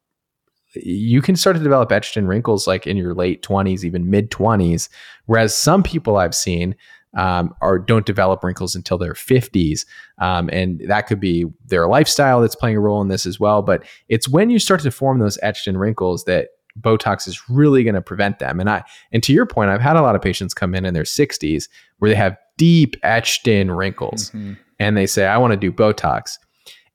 you 0.76 1.22
can 1.22 1.36
start 1.36 1.56
to 1.56 1.62
develop 1.62 1.92
etched 1.92 2.18
in 2.18 2.28
wrinkles 2.28 2.68
like 2.68 2.88
in 2.88 2.98
your 2.98 3.14
late 3.14 3.44
20s 3.44 3.84
even 3.84 4.10
mid 4.10 4.32
20s 4.32 4.90
whereas 5.26 5.58
some 5.58 5.84
people 5.84 6.18
i've 6.18 6.36
seen 6.36 6.76
um, 7.16 7.54
don't 7.86 8.06
develop 8.06 8.44
wrinkles 8.44 8.76
until 8.76 8.98
their 8.98 9.14
50s. 9.14 9.86
Um, 10.18 10.50
and 10.52 10.82
that 10.88 11.08
could 11.08 11.20
be 11.20 11.46
their 11.66 11.88
lifestyle 11.88 12.42
that's 12.42 12.56
playing 12.56 12.78
a 12.78 12.80
role 12.80 13.02
in 13.02 13.08
this 13.08 13.26
as 13.26 13.40
well. 13.40 13.62
But 13.62 13.84
it's 14.10 14.28
when 14.28 14.50
you 14.50 14.60
start 14.60 14.82
to 14.82 14.92
form 14.92 15.20
those 15.20 15.38
etched 15.42 15.68
in 15.68 15.78
wrinkles 15.78 16.26
that 16.26 16.50
Botox 16.80 17.28
is 17.28 17.50
really 17.50 17.84
going 17.84 17.94
to 17.94 18.02
prevent 18.02 18.40
them. 18.40 18.60
And 18.60 18.70
I, 18.70 18.84
and 19.12 19.22
to 19.24 19.34
your 19.34 19.46
point, 19.46 19.70
I've 19.70 19.82
had 19.82 19.96
a 19.96 20.02
lot 20.02 20.16
of 20.16 20.22
patients 20.22 20.56
come 20.56 20.74
in 20.74 20.86
in 20.86 20.94
their 20.96 21.04
60s 21.04 21.70
where 22.00 22.10
they 22.10 22.16
have 22.16 22.36
deep 22.58 22.96
etched 23.04 23.48
in 23.48 23.72
wrinkles 23.72 24.30
mm-hmm. 24.30 24.54
and 24.80 24.98
they 24.98 25.06
say, 25.06 25.26
I 25.26 25.38
want 25.38 25.52
to 25.52 25.58
do 25.58 25.72
Botox. 25.72 26.38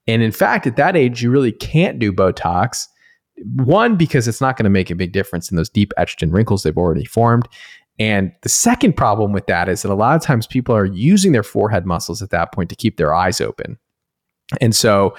And 0.07 0.23
in 0.23 0.33
fact, 0.33 0.67
at 0.67 0.77
that 0.77 0.97
age, 0.97 1.23
you 1.23 1.31
really 1.31 1.53
can't 1.53 1.99
do 1.99 2.13
Botox. 2.13 2.87
One, 3.57 3.97
because 3.97 4.27
it's 4.27 4.41
not 4.41 4.57
going 4.57 4.65
to 4.65 4.71
make 4.71 4.91
a 4.91 4.95
big 4.95 5.13
difference 5.13 5.51
in 5.51 5.57
those 5.57 5.69
deep 5.69 5.93
etched 5.97 6.23
in 6.23 6.33
wrinkles 6.33 6.63
they've 6.63 6.77
already 6.77 7.05
formed. 7.05 7.49
And 7.99 8.33
the 8.43 8.49
second 8.49 8.97
problem 8.97 9.33
with 9.33 9.47
that 9.47 9.69
is 9.69 9.83
that 9.83 9.93
a 9.93 9.95
lot 9.95 10.17
of 10.17 10.23
times 10.23 10.47
people 10.47 10.75
are 10.75 10.85
using 10.85 11.33
their 11.33 11.43
forehead 11.43 11.85
muscles 11.85 12.23
at 12.23 12.31
that 12.31 12.53
point 12.53 12.71
to 12.71 12.77
keep 12.77 12.97
their 12.97 13.15
eyes 13.15 13.41
open. 13.41 13.79
And 14.61 14.75
so 14.75 15.15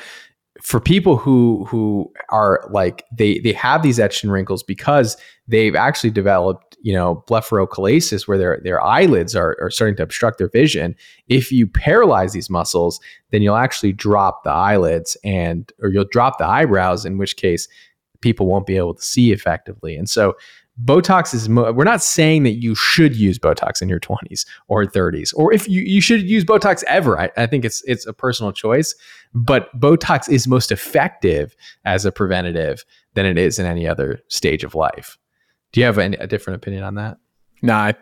for 0.62 0.80
people 0.80 1.17
who 1.17 1.65
who 1.65 2.12
are 2.30 2.67
like 2.72 3.06
they 3.12 3.39
they 3.39 3.54
have 3.54 3.82
these 3.82 4.00
etched 4.00 4.24
wrinkles 4.24 4.63
because 4.63 5.17
they've 5.48 5.76
actually 5.76 6.10
developed 6.10 6.78
you 6.82 6.93
know 6.93 7.24
blepharochalasis 7.28 8.28
where 8.28 8.38
their 8.38 8.60
their 8.63 8.82
eyelids 8.82 9.36
are, 9.36 9.58
are 9.62 9.72
starting 9.72 9.95
to 9.95 10.04
obstruct 10.04 10.38
their 10.38 10.50
vision. 10.50 10.95
If 11.28 11.52
you 11.52 11.67
paralyze 11.67 12.34
these 12.34 12.50
muscles 12.50 13.00
then 13.32 13.41
you'll 13.41 13.56
actually 13.56 13.93
drop 13.93 14.43
the 14.43 14.52
eyelids 14.52 15.15
and 15.24 15.72
or 15.82 15.89
you'll 15.89 16.06
drop 16.06 16.38
the 16.38 16.48
eyebrows 16.48 17.06
in 17.06 17.17
which 17.17 17.38
case 17.38 17.67
people 18.22 18.48
won't 18.48 18.67
be 18.67 18.76
able 18.76 18.93
to 18.93 19.02
see 19.02 19.32
effectively. 19.32 19.95
And 19.95 20.10
so 20.10 20.36
Botox 20.83 21.33
is, 21.33 21.49
mo- 21.49 21.71
we're 21.71 21.83
not 21.83 22.01
saying 22.01 22.43
that 22.43 22.61
you 22.61 22.73
should 22.73 23.15
use 23.15 23.37
Botox 23.37 23.81
in 23.81 23.89
your 23.89 23.99
20s 23.99 24.45
or 24.67 24.85
30s, 24.85 25.33
or 25.35 25.51
if 25.53 25.67
you, 25.67 25.81
you 25.81 25.99
should 25.99 26.21
use 26.29 26.45
Botox 26.45 26.83
ever. 26.87 27.19
I, 27.19 27.29
I 27.35 27.47
think 27.47 27.65
it's, 27.65 27.83
it's 27.85 28.05
a 28.05 28.13
personal 28.13 28.51
choice, 28.51 28.95
but 29.33 29.77
Botox 29.77 30.29
is 30.29 30.47
most 30.47 30.71
effective 30.71 31.55
as 31.85 32.05
a 32.05 32.11
preventative 32.11 32.85
than 33.13 33.25
it 33.25 33.37
is 33.37 33.59
in 33.59 33.65
any 33.65 33.87
other 33.87 34.21
stage 34.27 34.63
of 34.63 34.75
life. 34.75 35.17
Do 35.71 35.81
you 35.81 35.85
have 35.85 35.97
any, 35.97 36.17
a 36.17 36.27
different 36.27 36.57
opinion 36.57 36.83
on 36.83 36.95
that? 36.95 37.17
No, 37.61 37.73
I, 37.73 37.93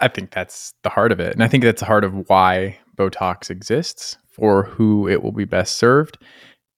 I 0.00 0.08
think 0.08 0.32
that's 0.32 0.74
the 0.82 0.90
heart 0.90 1.12
of 1.12 1.20
it. 1.20 1.32
And 1.32 1.42
I 1.42 1.48
think 1.48 1.62
that's 1.62 1.80
the 1.80 1.86
heart 1.86 2.04
of 2.04 2.28
why 2.28 2.78
Botox 2.96 3.50
exists 3.50 4.16
for 4.28 4.64
who 4.64 5.08
it 5.08 5.22
will 5.22 5.32
be 5.32 5.44
best 5.44 5.76
served. 5.76 6.18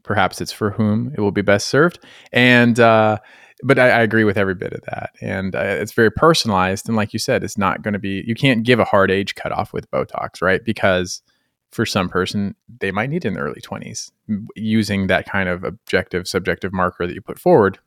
Perhaps 0.03 0.41
it's 0.41 0.53
for 0.53 0.71
whom 0.71 1.13
it 1.17 1.21
will 1.21 1.33
be 1.33 1.43
best 1.43 1.69
served. 1.69 1.99
And, 2.33 2.79
uh, 2.79 3.19
but 3.63 3.79
I, 3.79 3.91
I, 3.91 4.01
agree 4.01 4.25
with 4.25 4.37
every 4.37 4.55
bit 4.55 4.73
of 4.73 4.83
that, 4.83 5.11
and 5.21 5.55
uh, 5.55 5.61
it's 5.61 5.93
very 5.93 6.11
personalized. 6.11 6.89
And 6.89 6.97
like 6.97 7.13
you 7.13 7.19
said, 7.19 7.45
it's 7.45 7.59
not 7.59 7.83
going 7.83 7.93
to 7.93 7.99
be. 7.99 8.25
You 8.27 8.35
can't 8.35 8.65
give 8.65 8.81
a 8.81 8.85
hard 8.85 9.11
age 9.11 9.35
cutoff 9.35 9.73
with 9.73 9.91
Botox, 9.91 10.43
right? 10.43 10.65
Because 10.65 11.23
for 11.71 11.87
some 11.87 12.09
person, 12.09 12.55
they 12.81 12.91
might 12.91 13.11
need 13.11 13.25
it 13.25 13.29
in 13.29 13.35
the 13.35 13.41
early 13.41 13.61
twenties, 13.61 14.13
using 14.57 15.07
that 15.07 15.27
kind 15.27 15.49
of 15.49 15.65
objective, 15.65 16.27
subjective 16.27 16.73
marker 16.73 17.07
that 17.07 17.15
you 17.15 17.21
put 17.21 17.39
forward, 17.39 17.79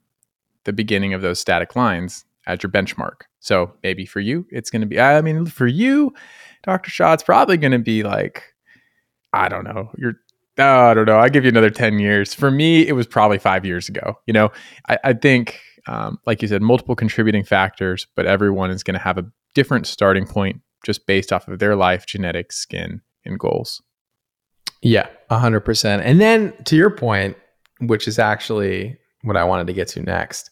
the 0.64 0.74
beginning 0.74 1.14
of 1.14 1.22
those 1.22 1.40
static 1.40 1.76
lines 1.76 2.26
as 2.48 2.64
your 2.64 2.72
benchmark. 2.72 3.22
So 3.40 3.74
maybe 3.84 4.06
for 4.06 4.20
you, 4.20 4.48
it's 4.50 4.70
going 4.70 4.82
to 4.82 4.88
be. 4.88 5.00
I 5.00 5.22
mean, 5.22 5.46
for 5.46 5.68
you, 5.68 6.14
Doctor 6.64 6.90
Shah, 6.90 7.14
it's 7.14 7.24
probably 7.24 7.58
going 7.58 7.74
to 7.74 7.80
be 7.80 8.04
like, 8.04 8.44
I 9.34 9.50
don't 9.50 9.66
know, 9.66 9.92
you're 9.98 10.16
oh, 10.58 10.64
I 10.64 10.94
don't 10.94 11.06
know. 11.06 11.20
I 11.20 11.30
give 11.30 11.44
you 11.44 11.50
another 11.50 11.70
10 11.70 12.00
years. 12.00 12.34
For 12.34 12.52
me, 12.52 12.88
it 12.88 12.94
was 12.94 13.08
probably 13.08 13.38
five 13.38 13.66
years 13.66 13.90
ago. 13.90 14.18
You 14.26 14.34
know, 14.34 14.52
I, 14.90 14.98
I 15.04 15.14
think, 15.14 15.60
um, 15.88 16.20
like 16.26 16.42
you 16.42 16.48
said, 16.48 16.62
multiple 16.62 16.96
contributing 16.96 17.44
factors, 17.44 18.08
but 18.16 18.26
everyone 18.26 18.72
is 18.72 18.84
going 18.84 18.96
to 18.96 19.04
have 19.04 19.18
a 19.18 19.26
different 19.54 19.88
starting 19.88 20.26
point 20.26 20.62
just 20.86 21.08
based 21.08 21.34
off 21.34 21.48
of 21.48 21.60
their 21.60 21.76
life, 21.76 22.06
genetics, 22.06 22.58
skin, 22.58 23.02
and 23.26 23.40
goals. 23.40 23.82
Yeah, 24.82 25.08
100%. 25.32 26.02
And 26.04 26.22
then 26.22 26.54
to 26.66 26.76
your 26.76 26.92
point, 26.92 27.38
which 27.82 28.08
is 28.08 28.20
actually 28.20 28.98
what 29.24 29.36
I 29.36 29.44
wanted 29.44 29.68
to 29.68 29.74
get 29.74 29.88
to 29.90 30.02
next, 30.02 30.52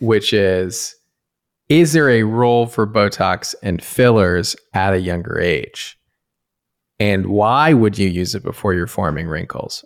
which 0.00 0.32
is 0.32 0.94
is 1.70 1.94
there 1.94 2.10
a 2.10 2.24
role 2.24 2.66
for 2.66 2.86
Botox 2.86 3.54
and 3.62 3.82
fillers 3.82 4.54
at 4.74 4.92
a 4.92 5.00
younger 5.00 5.40
age? 5.40 5.98
And 7.00 7.26
why 7.26 7.72
would 7.72 7.98
you 7.98 8.08
use 8.08 8.34
it 8.34 8.42
before 8.42 8.74
you're 8.74 8.86
forming 8.86 9.26
wrinkles? 9.26 9.84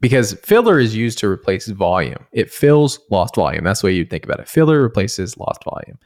Because 0.00 0.34
filler 0.42 0.78
is 0.78 0.96
used 0.96 1.18
to 1.18 1.28
replace 1.28 1.68
volume. 1.68 2.26
It 2.32 2.50
fills 2.50 2.98
lost 3.10 3.36
volume. 3.36 3.64
That's 3.64 3.82
the 3.82 3.86
way 3.86 3.92
you'd 3.92 4.10
think 4.10 4.24
about 4.24 4.40
it. 4.40 4.48
Filler 4.48 4.80
replaces 4.82 5.36
lost 5.36 5.62
volume. 5.64 5.98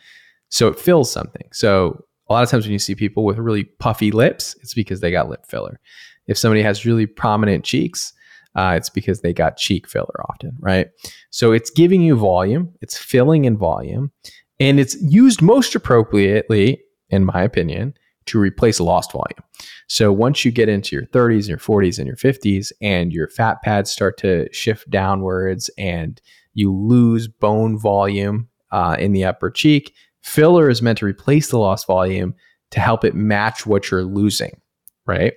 So 0.49 0.69
it 0.69 0.79
fills 0.79 1.11
something. 1.11 1.49
So 1.53 2.05
a 2.29 2.33
lot 2.33 2.43
of 2.43 2.51
times 2.51 2.65
when 2.65 2.73
you 2.73 2.79
see 2.79 2.95
people 2.95 3.25
with 3.25 3.39
really 3.39 3.65
puffy 3.65 4.11
lips, 4.11 4.57
it's 4.63 4.75
because 4.75 5.01
they 5.01 5.11
got 5.11 5.29
lip 5.29 5.47
filler. 5.47 5.81
If 6.27 6.39
somebody 6.39 6.63
has 6.63 6.85
really 6.85 7.07
prominent 7.07 7.65
cheeks, 7.65 8.13
uh, 8.57 8.75
it's 8.77 8.91
because 8.91 9.21
they 9.21 9.33
got 9.33 9.57
cheek 9.57 9.89
filler 9.89 10.25
often, 10.29 10.57
right? 10.61 10.89
So 11.31 11.53
it's 11.53 11.71
giving 11.71 12.03
you 12.03 12.17
volume, 12.17 12.73
it's 12.81 12.97
filling 12.97 13.45
in 13.45 13.57
volume, 13.57 14.13
and 14.61 14.79
it's 14.79 14.97
used 15.03 15.43
most 15.43 15.75
appropriately, 15.75 16.81
in 17.11 17.25
my 17.25 17.43
opinion, 17.43 17.95
to 18.27 18.39
replace 18.39 18.81
lost 18.81 19.13
volume. 19.13 19.43
So 19.89 20.13
once 20.13 20.45
you 20.45 20.51
get 20.51 20.69
into 20.69 20.97
your 20.97 21.07
30s, 21.07 21.49
your 21.49 21.59
40s, 21.59 21.99
and 21.99 22.07
your 22.07 22.17
50s, 22.17 22.73
and 22.81 23.13
your 23.13 23.29
fat 23.29 23.63
pads 23.63 23.91
start 23.91 24.17
to 24.19 24.53
shift 24.53 24.89
downwards 24.91 25.71
and 25.77 26.21
you 26.55 26.73
lose 26.73 27.29
bone 27.29 27.79
volume 27.79 28.49
uh, 28.71 28.97
in 28.99 29.13
the 29.13 29.25
upper 29.25 29.51
cheek, 29.51 29.95
filler 30.23 30.71
is 30.71 30.83
meant 30.83 30.99
to 30.99 31.07
replace 31.07 31.49
the 31.49 31.59
lost 31.59 31.87
volume 31.87 32.35
to 32.71 32.81
help 32.81 33.05
it 33.05 33.15
match 33.15 33.67
what 33.67 33.91
you're 33.91 34.05
losing, 34.05 34.61
right? 35.07 35.35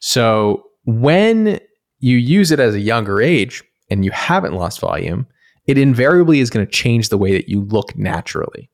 So 0.00 0.64
when 0.84 1.60
you 2.00 2.16
use 2.16 2.50
it 2.50 2.60
as 2.60 2.74
a 2.74 2.80
younger 2.80 3.20
age 3.20 3.62
and 3.90 4.04
you 4.04 4.10
haven't 4.10 4.54
lost 4.54 4.80
volume, 4.80 5.26
it 5.66 5.78
invariably 5.78 6.40
is 6.40 6.50
going 6.50 6.66
to 6.66 6.72
change 6.72 7.08
the 7.08 7.18
way 7.18 7.32
that 7.32 7.48
you 7.48 7.62
look 7.62 7.96
naturally. 7.96 8.70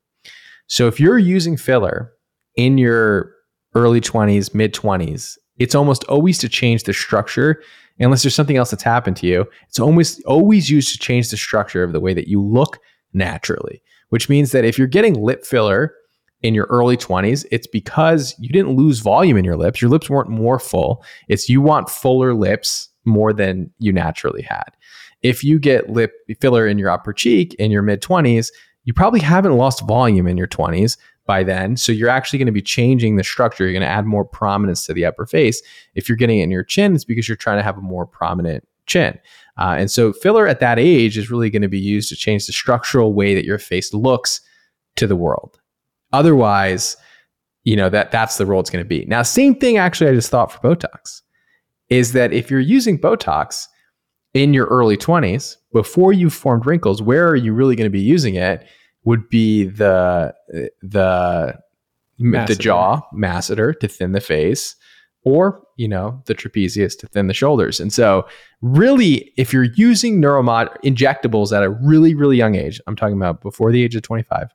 So 0.66 0.86
if 0.86 0.98
you're 0.98 1.18
using 1.18 1.56
filler 1.56 2.12
in 2.56 2.78
your 2.78 3.33
early 3.74 4.00
20s, 4.00 4.54
mid 4.54 4.74
20s, 4.74 5.36
it's 5.58 5.74
almost 5.74 6.04
always 6.04 6.38
to 6.38 6.48
change 6.48 6.84
the 6.84 6.92
structure 6.92 7.62
unless 8.00 8.22
there's 8.22 8.34
something 8.34 8.56
else 8.56 8.70
that's 8.70 8.82
happened 8.82 9.16
to 9.18 9.26
you. 9.26 9.46
It's 9.68 9.78
almost 9.78 10.22
always 10.24 10.70
used 10.70 10.92
to 10.92 10.98
change 10.98 11.30
the 11.30 11.36
structure 11.36 11.84
of 11.84 11.92
the 11.92 12.00
way 12.00 12.14
that 12.14 12.28
you 12.28 12.42
look 12.42 12.78
naturally, 13.12 13.82
which 14.08 14.28
means 14.28 14.52
that 14.52 14.64
if 14.64 14.78
you're 14.78 14.88
getting 14.88 15.14
lip 15.14 15.44
filler 15.44 15.94
in 16.42 16.54
your 16.54 16.66
early 16.66 16.96
20s, 16.96 17.46
it's 17.50 17.66
because 17.66 18.34
you 18.38 18.48
didn't 18.48 18.76
lose 18.76 18.98
volume 18.98 19.36
in 19.36 19.44
your 19.44 19.56
lips. 19.56 19.80
Your 19.80 19.90
lips 19.90 20.10
weren't 20.10 20.28
more 20.28 20.58
full. 20.58 21.04
It's 21.28 21.48
you 21.48 21.60
want 21.60 21.88
fuller 21.88 22.34
lips 22.34 22.88
more 23.04 23.32
than 23.32 23.70
you 23.78 23.92
naturally 23.92 24.42
had. 24.42 24.70
If 25.22 25.42
you 25.42 25.58
get 25.58 25.90
lip 25.90 26.12
filler 26.40 26.66
in 26.66 26.78
your 26.78 26.90
upper 26.90 27.12
cheek 27.12 27.54
in 27.54 27.70
your 27.70 27.82
mid 27.82 28.02
20s, 28.02 28.50
you 28.84 28.92
probably 28.92 29.20
haven't 29.20 29.56
lost 29.56 29.86
volume 29.86 30.26
in 30.26 30.36
your 30.36 30.46
20s 30.46 30.98
by 31.26 31.42
then. 31.42 31.76
So 31.76 31.92
you're 31.92 32.08
actually 32.08 32.38
going 32.38 32.46
to 32.46 32.52
be 32.52 32.62
changing 32.62 33.16
the 33.16 33.24
structure. 33.24 33.64
You're 33.64 33.72
going 33.72 33.82
to 33.82 33.86
add 33.86 34.06
more 34.06 34.24
prominence 34.24 34.84
to 34.86 34.94
the 34.94 35.04
upper 35.04 35.26
face. 35.26 35.62
If 35.94 36.08
you're 36.08 36.16
getting 36.16 36.40
it 36.40 36.44
in 36.44 36.50
your 36.50 36.64
chin, 36.64 36.94
it's 36.94 37.04
because 37.04 37.28
you're 37.28 37.36
trying 37.36 37.58
to 37.58 37.62
have 37.62 37.78
a 37.78 37.82
more 37.82 38.06
prominent 38.06 38.66
chin. 38.86 39.18
Uh, 39.58 39.76
and 39.78 39.90
so 39.90 40.12
filler 40.12 40.46
at 40.46 40.60
that 40.60 40.78
age 40.78 41.16
is 41.16 41.30
really 41.30 41.50
going 41.50 41.62
to 41.62 41.68
be 41.68 41.78
used 41.78 42.08
to 42.10 42.16
change 42.16 42.46
the 42.46 42.52
structural 42.52 43.14
way 43.14 43.34
that 43.34 43.44
your 43.44 43.58
face 43.58 43.94
looks 43.94 44.40
to 44.96 45.06
the 45.06 45.16
world. 45.16 45.58
Otherwise, 46.12 46.96
you 47.64 47.74
know 47.76 47.88
that 47.88 48.10
that's 48.10 48.36
the 48.36 48.46
role 48.46 48.60
it's 48.60 48.70
going 48.70 48.84
to 48.84 48.88
be. 48.88 49.04
Now, 49.06 49.22
same 49.22 49.54
thing 49.54 49.78
actually 49.78 50.10
I 50.10 50.14
just 50.14 50.30
thought 50.30 50.52
for 50.52 50.58
Botox 50.58 51.22
is 51.88 52.12
that 52.12 52.32
if 52.32 52.50
you're 52.50 52.60
using 52.60 52.98
Botox 52.98 53.66
in 54.34 54.52
your 54.52 54.66
early 54.66 54.96
20s 54.96 55.56
before 55.72 56.12
you've 56.12 56.34
formed 56.34 56.66
wrinkles, 56.66 57.00
where 57.00 57.26
are 57.28 57.36
you 57.36 57.52
really 57.52 57.76
going 57.76 57.86
to 57.86 57.90
be 57.90 58.00
using 58.00 58.34
it? 58.34 58.66
Would 59.04 59.28
be 59.28 59.64
the 59.64 60.34
the 60.82 61.58
masseter. 62.20 62.46
the 62.46 62.54
jaw 62.54 63.00
masseter 63.14 63.78
to 63.78 63.88
thin 63.88 64.12
the 64.12 64.20
face 64.20 64.76
or 65.24 65.62
you 65.76 65.88
know 65.88 66.22
the 66.26 66.34
trapezius 66.34 66.96
to 66.98 67.06
thin 67.08 67.26
the 67.26 67.34
shoulders 67.34 67.80
and 67.80 67.92
so 67.92 68.26
really 68.60 69.32
if 69.36 69.52
you're 69.52 69.64
using 69.74 70.20
neuromod 70.20 70.68
injectables 70.82 71.54
at 71.56 71.62
a 71.62 71.70
really 71.70 72.14
really 72.14 72.36
young 72.36 72.54
age 72.54 72.80
i'm 72.86 72.96
talking 72.96 73.16
about 73.16 73.40
before 73.40 73.72
the 73.72 73.82
age 73.82 73.94
of 73.94 74.02
25 74.02 74.48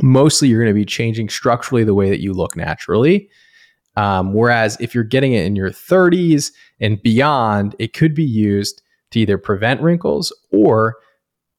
mostly 0.00 0.48
you're 0.48 0.62
going 0.62 0.74
to 0.74 0.78
be 0.78 0.84
changing 0.86 1.28
structurally 1.28 1.84
the 1.84 1.94
way 1.94 2.08
that 2.08 2.20
you 2.20 2.32
look 2.32 2.56
naturally 2.56 3.28
um, 3.94 4.32
whereas 4.32 4.78
if 4.80 4.94
you're 4.94 5.04
getting 5.04 5.34
it 5.34 5.44
in 5.44 5.54
your 5.54 5.70
30s 5.70 6.50
and 6.80 7.02
beyond 7.02 7.76
it 7.78 7.92
could 7.92 8.14
be 8.14 8.24
used 8.24 8.80
to 9.10 9.20
either 9.20 9.36
prevent 9.36 9.82
wrinkles 9.82 10.34
or 10.50 10.96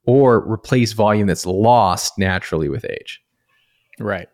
or 0.06 0.40
replace 0.50 0.92
volume 0.92 1.26
that's 1.26 1.46
lost 1.46 2.18
naturally 2.18 2.68
with 2.68 2.84
age. 2.84 3.22
Right. 3.98 4.28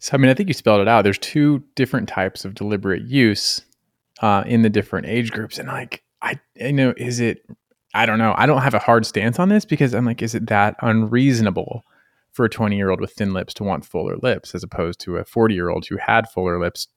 So, 0.00 0.14
I 0.14 0.18
mean, 0.18 0.30
I 0.30 0.34
think 0.34 0.48
you 0.48 0.54
spelled 0.54 0.80
it 0.80 0.88
out. 0.88 1.02
There's 1.02 1.18
two 1.18 1.62
different 1.74 2.08
types 2.08 2.44
of 2.44 2.54
deliberate 2.54 3.02
use 3.02 3.60
uh, 4.20 4.44
in 4.46 4.62
the 4.62 4.70
different 4.70 5.06
age 5.06 5.30
groups. 5.30 5.58
And 5.58 5.68
like, 5.68 6.02
I, 6.22 6.38
you 6.54 6.72
know, 6.72 6.94
is 6.96 7.20
it, 7.20 7.46
I 7.94 8.06
don't 8.06 8.18
know. 8.18 8.34
I 8.36 8.46
don't 8.46 8.62
have 8.62 8.74
a 8.74 8.78
hard 8.78 9.06
stance 9.06 9.38
on 9.38 9.48
this 9.48 9.64
because 9.64 9.94
I'm 9.94 10.04
like, 10.04 10.22
is 10.22 10.34
it 10.34 10.46
that 10.48 10.76
unreasonable 10.82 11.84
for 12.32 12.44
a 12.44 12.48
20 12.48 12.76
year 12.76 12.90
old 12.90 13.00
with 13.00 13.12
thin 13.12 13.32
lips 13.32 13.54
to 13.54 13.64
want 13.64 13.84
fuller 13.84 14.16
lips 14.22 14.54
as 14.54 14.62
opposed 14.62 15.00
to 15.00 15.16
a 15.16 15.24
40 15.24 15.54
year 15.54 15.70
old 15.70 15.86
who 15.86 15.96
had 15.96 16.28
fuller 16.28 16.60
lips 16.60 16.88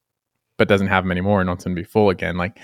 but 0.57 0.67
doesn't 0.67 0.87
have 0.87 1.03
them 1.03 1.11
anymore 1.11 1.39
and 1.39 1.49
wants 1.49 1.63
them 1.63 1.75
to 1.75 1.81
be 1.81 1.87
full 1.87 2.09
again? 2.09 2.37
Like, 2.37 2.59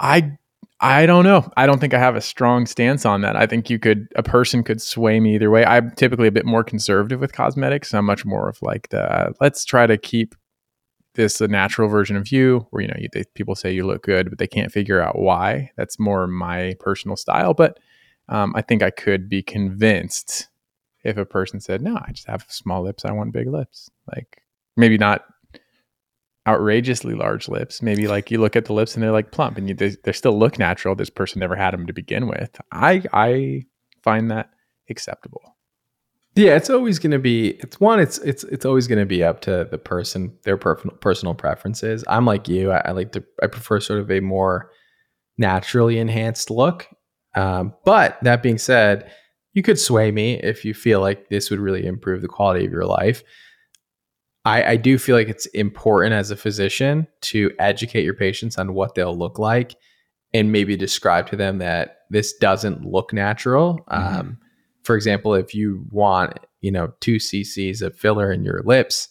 I 0.00 0.38
I 0.80 1.06
don't 1.06 1.24
know. 1.24 1.50
I 1.56 1.64
don't 1.66 1.80
think 1.80 1.94
I 1.94 1.98
have 1.98 2.16
a 2.16 2.20
strong 2.20 2.66
stance 2.66 3.06
on 3.06 3.22
that. 3.22 3.34
I 3.34 3.46
think 3.46 3.70
you 3.70 3.78
could 3.78 4.08
a 4.14 4.22
person 4.22 4.62
could 4.62 4.82
sway 4.82 5.20
me 5.20 5.34
either 5.36 5.50
way. 5.50 5.64
I'm 5.64 5.90
typically 5.92 6.28
a 6.28 6.32
bit 6.32 6.44
more 6.44 6.62
conservative 6.62 7.18
with 7.18 7.32
cosmetics. 7.32 7.94
I'm 7.94 8.04
much 8.04 8.26
more 8.26 8.48
of 8.48 8.60
like 8.60 8.90
the 8.90 9.34
let's 9.40 9.64
try 9.64 9.86
to 9.86 9.96
keep 9.96 10.34
this 11.14 11.40
a 11.40 11.48
natural 11.48 11.88
version 11.88 12.14
of 12.14 12.30
you, 12.30 12.66
where 12.70 12.82
you 12.82 12.88
know 12.88 12.96
you, 12.98 13.08
they, 13.12 13.24
people 13.34 13.54
say 13.54 13.72
you 13.72 13.86
look 13.86 14.02
good, 14.02 14.28
but 14.28 14.38
they 14.38 14.46
can't 14.46 14.70
figure 14.70 15.00
out 15.00 15.18
why. 15.18 15.70
That's 15.76 15.98
more 15.98 16.26
my 16.26 16.76
personal 16.78 17.16
style. 17.16 17.54
But 17.54 17.78
um, 18.28 18.52
I 18.54 18.60
think 18.60 18.82
I 18.82 18.90
could 18.90 19.30
be 19.30 19.42
convinced 19.42 20.48
if 21.04 21.16
a 21.16 21.24
person 21.24 21.58
said, 21.58 21.80
"No, 21.80 21.96
I 21.96 22.12
just 22.12 22.26
have 22.26 22.44
small 22.48 22.82
lips. 22.82 23.06
I 23.06 23.12
want 23.12 23.32
big 23.32 23.48
lips." 23.48 23.90
Like 24.14 24.42
maybe 24.76 24.98
not 24.98 25.24
outrageously 26.46 27.14
large 27.14 27.48
lips. 27.48 27.82
Maybe 27.82 28.06
like 28.06 28.30
you 28.30 28.40
look 28.40 28.56
at 28.56 28.66
the 28.66 28.72
lips 28.72 28.94
and 28.94 29.02
they're 29.02 29.10
like 29.10 29.32
plump 29.32 29.58
and 29.58 29.68
you, 29.68 29.74
they, 29.74 29.96
they 30.04 30.12
still 30.12 30.38
look 30.38 30.58
natural. 30.58 30.94
This 30.94 31.10
person 31.10 31.40
never 31.40 31.56
had 31.56 31.72
them 31.72 31.86
to 31.86 31.92
begin 31.92 32.28
with. 32.28 32.60
I 32.72 33.02
I 33.12 33.64
find 34.02 34.30
that 34.30 34.50
acceptable. 34.88 35.56
Yeah, 36.36 36.54
it's 36.54 36.68
always 36.68 36.98
going 36.98 37.12
to 37.12 37.18
be. 37.18 37.52
It's 37.60 37.80
one. 37.80 37.98
It's 37.98 38.18
it's 38.18 38.44
it's 38.44 38.66
always 38.66 38.86
going 38.86 38.98
to 38.98 39.06
be 39.06 39.24
up 39.24 39.40
to 39.42 39.66
the 39.70 39.78
person, 39.78 40.36
their 40.44 40.58
personal 40.58 40.94
personal 40.98 41.34
preferences. 41.34 42.04
I'm 42.08 42.26
like 42.26 42.46
you. 42.46 42.72
I, 42.72 42.82
I, 42.84 42.90
like 42.90 43.12
to. 43.12 43.24
I 43.42 43.46
prefer 43.46 43.80
sort 43.80 44.00
of 44.00 44.10
a 44.10 44.20
more 44.20 44.70
naturally 45.38 45.98
enhanced 45.98 46.50
look. 46.50 46.86
Um, 47.34 47.72
but 47.86 48.18
that 48.22 48.42
being 48.42 48.58
said, 48.58 49.10
you 49.54 49.62
could 49.62 49.80
sway 49.80 50.10
me 50.10 50.34
if 50.34 50.62
you 50.62 50.74
feel 50.74 51.00
like 51.00 51.30
this 51.30 51.50
would 51.50 51.58
really 51.58 51.86
improve 51.86 52.20
the 52.20 52.28
quality 52.28 52.66
of 52.66 52.72
your 52.72 52.84
life. 52.84 53.22
I, 54.46 54.62
I 54.62 54.76
do 54.76 54.96
feel 54.96 55.16
like 55.16 55.28
it's 55.28 55.46
important 55.46 56.14
as 56.14 56.30
a 56.30 56.36
physician 56.36 57.08
to 57.22 57.50
educate 57.58 58.04
your 58.04 58.14
patients 58.14 58.56
on 58.56 58.74
what 58.74 58.94
they'll 58.94 59.16
look 59.16 59.40
like 59.40 59.74
and 60.32 60.52
maybe 60.52 60.76
describe 60.76 61.28
to 61.30 61.36
them 61.36 61.58
that 61.58 62.02
this 62.10 62.32
doesn't 62.34 62.84
look 62.84 63.12
natural. 63.12 63.84
Mm-hmm. 63.90 64.18
Um, 64.20 64.38
for 64.84 64.94
example, 64.94 65.34
if 65.34 65.52
you 65.52 65.84
want, 65.90 66.38
you 66.60 66.70
know, 66.70 66.92
two 67.00 67.16
cc's 67.16 67.82
of 67.82 67.98
filler 67.98 68.30
in 68.30 68.44
your 68.44 68.62
lips, 68.64 69.08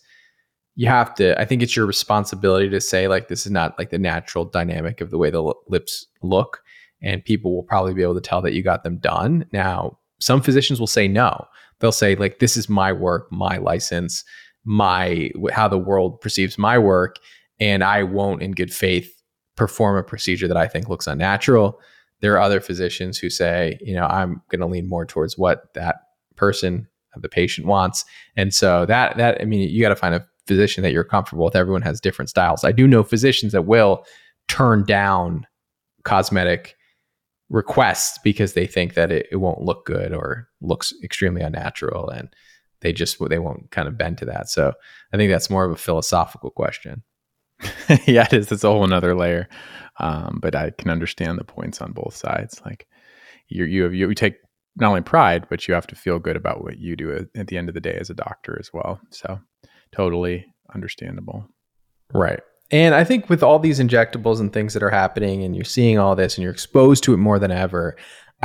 you 0.76 0.88
have 0.88 1.14
to. 1.16 1.40
I 1.40 1.44
think 1.44 1.62
it's 1.62 1.76
your 1.76 1.86
responsibility 1.86 2.70
to 2.70 2.80
say 2.80 3.10
like 3.10 3.28
this 3.28 3.46
is 3.46 3.52
not 3.52 3.78
like 3.78 3.90
the 3.90 4.00
natural 4.00 4.46
dynamic 4.46 5.02
of 5.02 5.10
the 5.10 5.18
way 5.18 5.30
the 5.32 5.54
lips 5.68 6.06
look, 6.22 6.62
and 7.02 7.24
people 7.24 7.54
will 7.54 7.64
probably 7.64 7.94
be 7.94 8.04
able 8.04 8.16
to 8.16 8.22
tell 8.22 8.42
that 8.42 8.54
you 8.54 8.64
got 8.64 8.84
them 8.84 8.98
done. 8.98 9.46
Now, 9.52 9.98
some 10.20 10.42
physicians 10.42 10.80
will 10.80 10.88
say 10.88 11.10
no. 11.10 11.46
They'll 11.80 11.92
say 11.92 12.16
like 12.16 12.40
this 12.40 12.56
is 12.56 12.70
my 12.70 12.94
work, 12.94 13.30
my 13.32 13.58
license 13.58 14.24
my 14.66 15.32
how 15.54 15.68
the 15.68 15.78
world 15.78 16.20
perceives 16.22 16.58
my 16.58 16.78
work 16.78 17.18
and 17.60 17.84
I 17.84 18.04
won't 18.04 18.42
in 18.42 18.52
good 18.52 18.74
faith 18.74 19.12
perform 19.56 19.96
a 19.98 20.04
procedure 20.04 20.48
that 20.48 20.58
I 20.58 20.68
think 20.68 20.90
looks 20.90 21.08
unnatural. 21.08 21.80
There 22.22 22.34
are 22.34 22.42
other 22.42 22.60
physicians 22.60 23.18
who 23.18 23.30
say, 23.30 23.78
you 23.82 23.94
know, 23.94 24.06
I'm 24.06 24.42
going 24.50 24.62
to 24.62 24.68
lean 24.68 24.90
more 24.90 25.06
towards 25.06 25.38
what 25.38 25.74
that 25.76 25.98
person, 26.36 26.88
uh, 27.16 27.20
the 27.20 27.30
patient 27.30 27.68
wants. 27.68 28.04
And 28.36 28.54
so 28.54 28.86
that 28.88 29.18
that 29.18 29.40
I 29.42 29.46
mean, 29.46 29.70
you 29.70 29.82
got 29.82 29.90
to 29.90 29.96
find 29.96 30.16
a 30.16 30.26
physician 30.48 30.84
that 30.84 30.92
you're 30.92 31.04
comfortable 31.04 31.46
with. 31.46 31.56
Everyone 31.56 31.82
has 31.82 32.02
different 32.02 32.30
styles. 32.30 32.64
I 32.64 32.72
do 32.72 32.88
know 32.88 33.04
physicians 33.04 33.52
that 33.54 33.66
will 33.66 34.06
turn 34.48 34.84
down 34.84 35.48
cosmetic 36.04 36.76
requests 37.50 38.18
because 38.24 38.54
they 38.54 38.66
think 38.66 38.96
that 38.96 39.12
it, 39.12 39.28
it 39.32 39.38
won't 39.38 39.62
look 39.62 39.86
good 39.86 40.14
or 40.14 40.48
looks 40.62 40.94
extremely 41.04 41.42
unnatural 41.42 42.10
and 42.10 42.30
they 42.86 42.94
just 42.94 43.18
they 43.30 43.40
won't 43.40 43.72
kind 43.72 43.88
of 43.88 43.98
bend 43.98 44.20
to 44.20 44.26
that. 44.26 44.48
So 44.48 44.72
I 45.12 45.18
think 45.18 45.32
that's 45.32 45.50
more 45.50 45.66
of 45.66 45.72
a 45.72 45.76
philosophical 45.76 46.52
question. 46.52 47.02
yeah, 48.06 48.28
it 48.28 48.34
is. 48.34 48.52
It's 48.52 48.64
a 48.64 48.68
whole 48.68 48.84
another 48.84 49.16
layer. 49.16 49.50
Um, 50.00 50.38
but 50.40 50.56
I 50.56 50.70
can 50.70 50.92
understand 50.92 51.40
the 51.40 51.44
points 51.44 51.82
on 51.82 51.94
both 51.94 52.16
sides. 52.16 52.62
Like 52.64 52.86
you, 53.48 53.66
you, 53.66 53.84
have 53.84 53.96
you 53.96 54.14
take 54.14 54.36
not 54.76 54.90
only 54.90 55.02
pride, 55.02 55.48
but 55.50 55.68
you 55.68 55.74
have 55.74 55.88
to 55.88 55.96
feel 55.96 56.20
good 56.20 56.36
about 56.36 56.62
what 56.64 56.78
you 56.78 56.96
do 56.96 57.28
at, 57.36 57.48
the 57.48 57.58
end 57.58 57.70
of 57.70 57.74
the 57.74 57.82
day 57.82 57.98
as 58.00 58.12
a 58.12 58.14
doctor 58.14 58.56
as 58.60 58.70
well. 58.72 59.00
So 59.10 59.40
totally 59.92 60.46
understandable. 60.74 61.48
Right. 62.14 62.42
And 62.72 62.94
I 62.94 63.04
think 63.04 63.30
with 63.30 63.42
all 63.42 63.58
these 63.58 63.80
injectables 63.80 64.40
and 64.40 64.54
things 64.54 64.74
that 64.74 64.84
are 64.84 64.90
happening, 64.92 65.44
and 65.44 65.56
you're 65.56 65.66
seeing 65.66 65.98
all 65.98 66.16
this 66.16 66.36
and 66.36 66.44
you're 66.44 66.54
exposed 66.54 67.04
to 67.06 67.14
it 67.14 67.18
more 67.18 67.40
than 67.40 67.52
ever, 67.52 67.96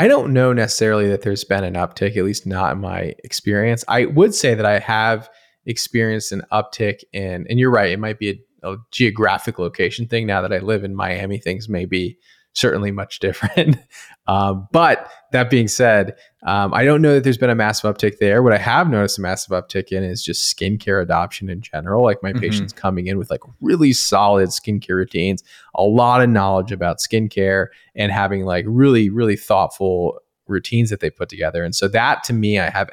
I 0.01 0.09
don't 0.09 0.33
know 0.33 0.55
necessarily 0.55 1.09
that 1.09 1.21
there's 1.21 1.45
been 1.45 1.63
an 1.63 1.75
uptick, 1.75 2.17
at 2.17 2.25
least 2.25 2.47
not 2.47 2.73
in 2.73 2.81
my 2.81 3.15
experience. 3.23 3.85
I 3.87 4.07
would 4.07 4.35
say 4.35 4.55
that 4.55 4.65
I 4.65 4.79
have 4.79 5.29
experienced 5.67 6.33
an 6.33 6.41
uptick 6.51 7.01
in, 7.13 7.45
and 7.51 7.59
you're 7.59 7.71
right, 7.71 7.91
it 7.91 7.99
might 7.99 8.19
be 8.19 8.31
a, 8.63 8.71
a 8.73 8.77
geographic 8.93 9.59
location 9.59 10.09
thing. 10.09 10.27
Now 10.27 10.41
that 10.41 10.55
I 10.55 10.61
live 10.61 10.85
in 10.85 10.95
Miami, 10.95 11.37
things 11.37 11.69
may 11.69 11.85
be 11.85 12.17
certainly 12.53 12.91
much 12.91 13.21
different. 13.21 13.77
um, 14.27 14.67
but 14.73 15.11
that 15.33 15.51
being 15.51 15.69
said, 15.69 16.17
um, 16.47 16.75
I 16.75 16.85
don't 16.85 17.03
know 17.03 17.15
that 17.15 17.25
there's 17.25 17.39
been 17.39 17.51
a 17.51 17.55
massive 17.55 17.95
uptick 17.95 18.19
there. 18.19 18.43
What 18.43 18.53
I 18.53 18.59
have 18.59 18.89
noticed 18.89 19.19
a 19.19 19.23
massive 19.23 19.51
uptick 19.51 19.89
in 19.89 20.03
is 20.03 20.23
just 20.23 20.57
skincare 20.57 21.03
adoption 21.03 21.49
in 21.49 21.61
general. 21.61 22.03
Like 22.03 22.23
my 22.23 22.31
mm-hmm. 22.31 22.41
patients 22.41 22.73
coming 22.73 23.07
in 23.07 23.19
with 23.19 23.31
like 23.31 23.43
really 23.61 23.93
solid 23.93 24.49
skincare 24.49 24.97
routines, 24.97 25.43
a 25.75 25.83
lot 25.83 26.23
of 26.23 26.29
knowledge 26.29 26.73
about 26.73 26.99
skincare, 26.99 27.67
and 27.95 28.11
having 28.11 28.45
like 28.45 28.65
really, 28.69 29.11
really 29.11 29.37
thoughtful 29.37 30.19
routines 30.47 30.91
that 30.91 31.01
they 31.01 31.11
put 31.11 31.29
together. 31.29 31.63
And 31.63 31.75
so 31.75 31.87
that 31.89 32.25
to 32.25 32.33
me, 32.33 32.59
I 32.59 32.71
have 32.71 32.91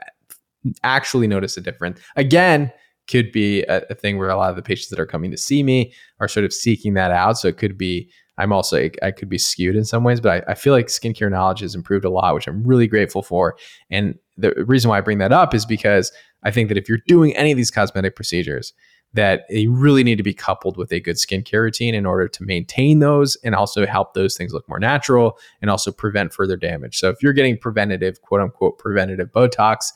actually 0.84 1.28
noticed 1.28 1.58
a 1.58 1.62
difference. 1.62 2.00
Again, 2.15 2.72
could 3.08 3.32
be 3.32 3.63
a, 3.63 3.84
a 3.89 3.96
thing 3.96 4.17
where 4.17 4.30
a 4.30 4.36
lot 4.36 4.50
of 4.50 4.56
the 4.56 4.62
patients 4.62 4.89
that 4.89 5.00
are 5.00 5.06
coming 5.06 5.32
to 5.32 5.38
see 5.38 5.63
me 5.63 5.93
are 6.20 6.28
sort 6.28 6.46
of 6.46 6.54
seeking 6.54 6.93
that 6.96 7.12
out. 7.12 7.38
So 7.38 7.48
it 7.48 7.58
could 7.58 7.78
be 7.78 8.12
I'm 8.38 8.54
also 8.54 8.89
I 9.02 9.12
could 9.12 9.30
be 9.30 9.38
skewed 9.38 9.76
in 9.76 9.86
some 9.86 10.04
ways, 10.04 10.21
but 10.21 10.43
I, 10.47 10.52
I, 10.52 10.56
feel 10.56 10.73
like 10.73 10.88
skincare 10.88 11.32
knowledge 11.32 11.62
has 11.62 11.73
improved 11.73 12.06
a 12.06 12.10
lot, 12.10 12.36
which 12.36 12.47
I'm 12.47 12.63
really 12.63 12.88
grateful 12.88 13.23
for. 13.23 13.58
And 13.89 14.17
the 14.38 14.54
reason 14.67 14.89
why 14.89 15.00
I 15.00 15.02
bring 15.02 15.17
that 15.17 15.32
up 15.32 15.56
is 15.56 15.65
because 15.65 16.12
I 16.43 16.52
think 16.52 16.69
that 16.69 16.78
if 16.78 16.88
you're 16.88 17.00
doing 17.08 17.36
any 17.36 17.52
of 17.52 17.58
these 17.58 17.71
cosmetic 17.71 18.15
procedures, 18.15 18.73
that 19.13 19.45
they 19.50 19.67
really 19.67 20.04
need 20.04 20.17
to 20.17 20.23
be 20.23 20.34
coupled 20.34 20.78
with 20.78 20.91
a 20.91 21.00
good 21.00 21.15
skincare 21.15 21.63
routine 21.63 21.95
in 21.95 22.06
order 22.06 22.28
to 22.28 22.43
maintain 22.43 23.00
those 23.00 23.36
and 23.38 23.56
also 23.56 23.86
help 23.86 24.13
those 24.13 24.36
things 24.36 24.54
look 24.54 24.67
more 24.67 24.80
natural 24.80 25.39
and 25.62 25.71
also 25.71 25.91
prevent 25.91 26.34
further 26.34 26.58
damage. 26.58 27.00
So 27.00 27.10
if 27.10 27.23
you're 27.23 27.34
getting 27.34 27.58
preventative, 27.58 28.21
quote 28.21 28.41
unquote, 28.41 28.78
preventative 28.78 29.32
Botox, 29.32 29.91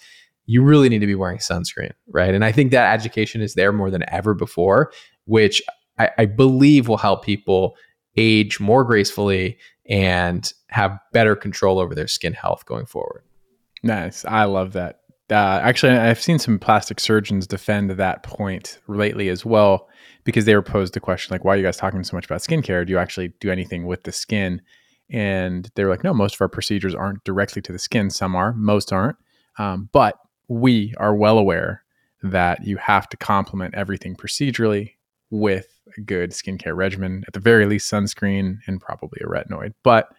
you 0.46 0.64
really 0.64 0.90
need 0.90 1.00
to 1.00 1.08
be 1.08 1.16
wearing 1.16 1.38
sunscreen, 1.38 1.92
right? 2.08 2.34
And 2.34 2.44
I 2.44 2.52
think 2.52 2.72
that 2.72 2.94
education 2.94 3.42
is 3.42 3.54
there 3.54 3.72
more 3.72 3.92
than 3.92 4.04
ever 4.10 4.34
before, 4.34 4.92
which 5.26 5.62
I, 6.00 6.10
I 6.18 6.26
believe 6.26 6.88
will 6.88 6.98
help 6.98 7.24
people 7.24 7.76
age 8.18 8.60
more 8.60 8.84
gracefully 8.84 9.58
and 9.88 10.54
have 10.68 10.98
better 11.12 11.36
control 11.36 11.80
over 11.80 11.96
their 11.96 12.08
skin 12.08 12.34
health 12.34 12.66
going 12.66 12.86
forward. 12.86 13.24
Nice. 13.84 14.26
I 14.26 14.46
love 14.46 14.74
that. 14.74 15.00
Uh, 15.30 15.62
actually, 15.64 15.94
I've 15.94 16.22
seen 16.22 16.40
some 16.40 16.60
plastic 16.60 17.00
surgeons 17.00 17.48
defend 17.48 17.92
that 17.92 18.24
point 18.24 18.80
lately 18.88 19.30
as 19.30 19.46
well, 19.46 19.88
because 20.26 20.44
they 20.44 20.56
were 20.56 20.62
posed 20.62 20.94
the 20.94 21.00
question 21.00 21.34
like, 21.34 21.46
"Why 21.46 21.54
are 21.54 21.58
you 21.58 21.64
guys 21.64 21.78
talking 21.78 22.04
so 22.04 22.18
much 22.18 22.26
about 22.26 22.42
skincare? 22.42 22.86
Do 22.86 22.92
you 22.92 23.00
actually 23.00 23.30
do 23.40 23.50
anything 23.50 23.86
with 23.86 24.04
the 24.04 24.12
skin?" 24.12 24.62
And 25.10 25.72
they 25.76 25.86
were 25.86 25.90
like, 25.90 26.04
"No, 26.04 26.14
most 26.14 26.36
of 26.36 26.42
our 26.42 26.50
procedures 26.50 26.94
aren't 26.94 27.24
directly 27.24 27.62
to 27.62 27.72
the 27.72 27.80
skin. 27.80 28.10
Some 28.10 28.36
are, 28.36 28.54
most 28.54 28.92
aren't. 28.92 29.16
Um, 29.58 29.90
but 29.94 30.18
we 30.50 30.94
are 30.98 31.16
well 31.16 31.38
aware 31.38 31.84
that 32.24 32.66
you 32.66 32.76
have 32.78 33.08
to 33.10 33.18
complement 33.18 33.74
everything 33.74 34.16
procedurally 34.16 34.96
with 35.30 35.71
a 35.98 36.02
good 36.02 36.32
skincare 36.32 36.76
regimen, 36.76 37.24
at 37.28 37.34
the 37.34 37.40
very 37.40 37.66
least, 37.66 37.92
sunscreen 37.92 38.58
and 38.68 38.82
probably 38.82 39.20
a 39.22 39.28
retinoid. 39.28 39.74
But 39.84 40.10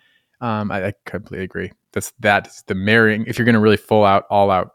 um, 0.41 0.71
I, 0.71 0.89
I 0.89 0.93
completely 1.07 1.45
agree. 1.45 1.73
That's 1.93 2.13
that's 2.21 2.63
the 2.63 2.75
marrying. 2.75 3.25
If 3.27 3.39
you're 3.39 3.45
going 3.45 3.55
to 3.55 3.61
really 3.61 3.77
full 3.77 4.05
out, 4.05 4.25
all 4.31 4.51
out 4.51 4.73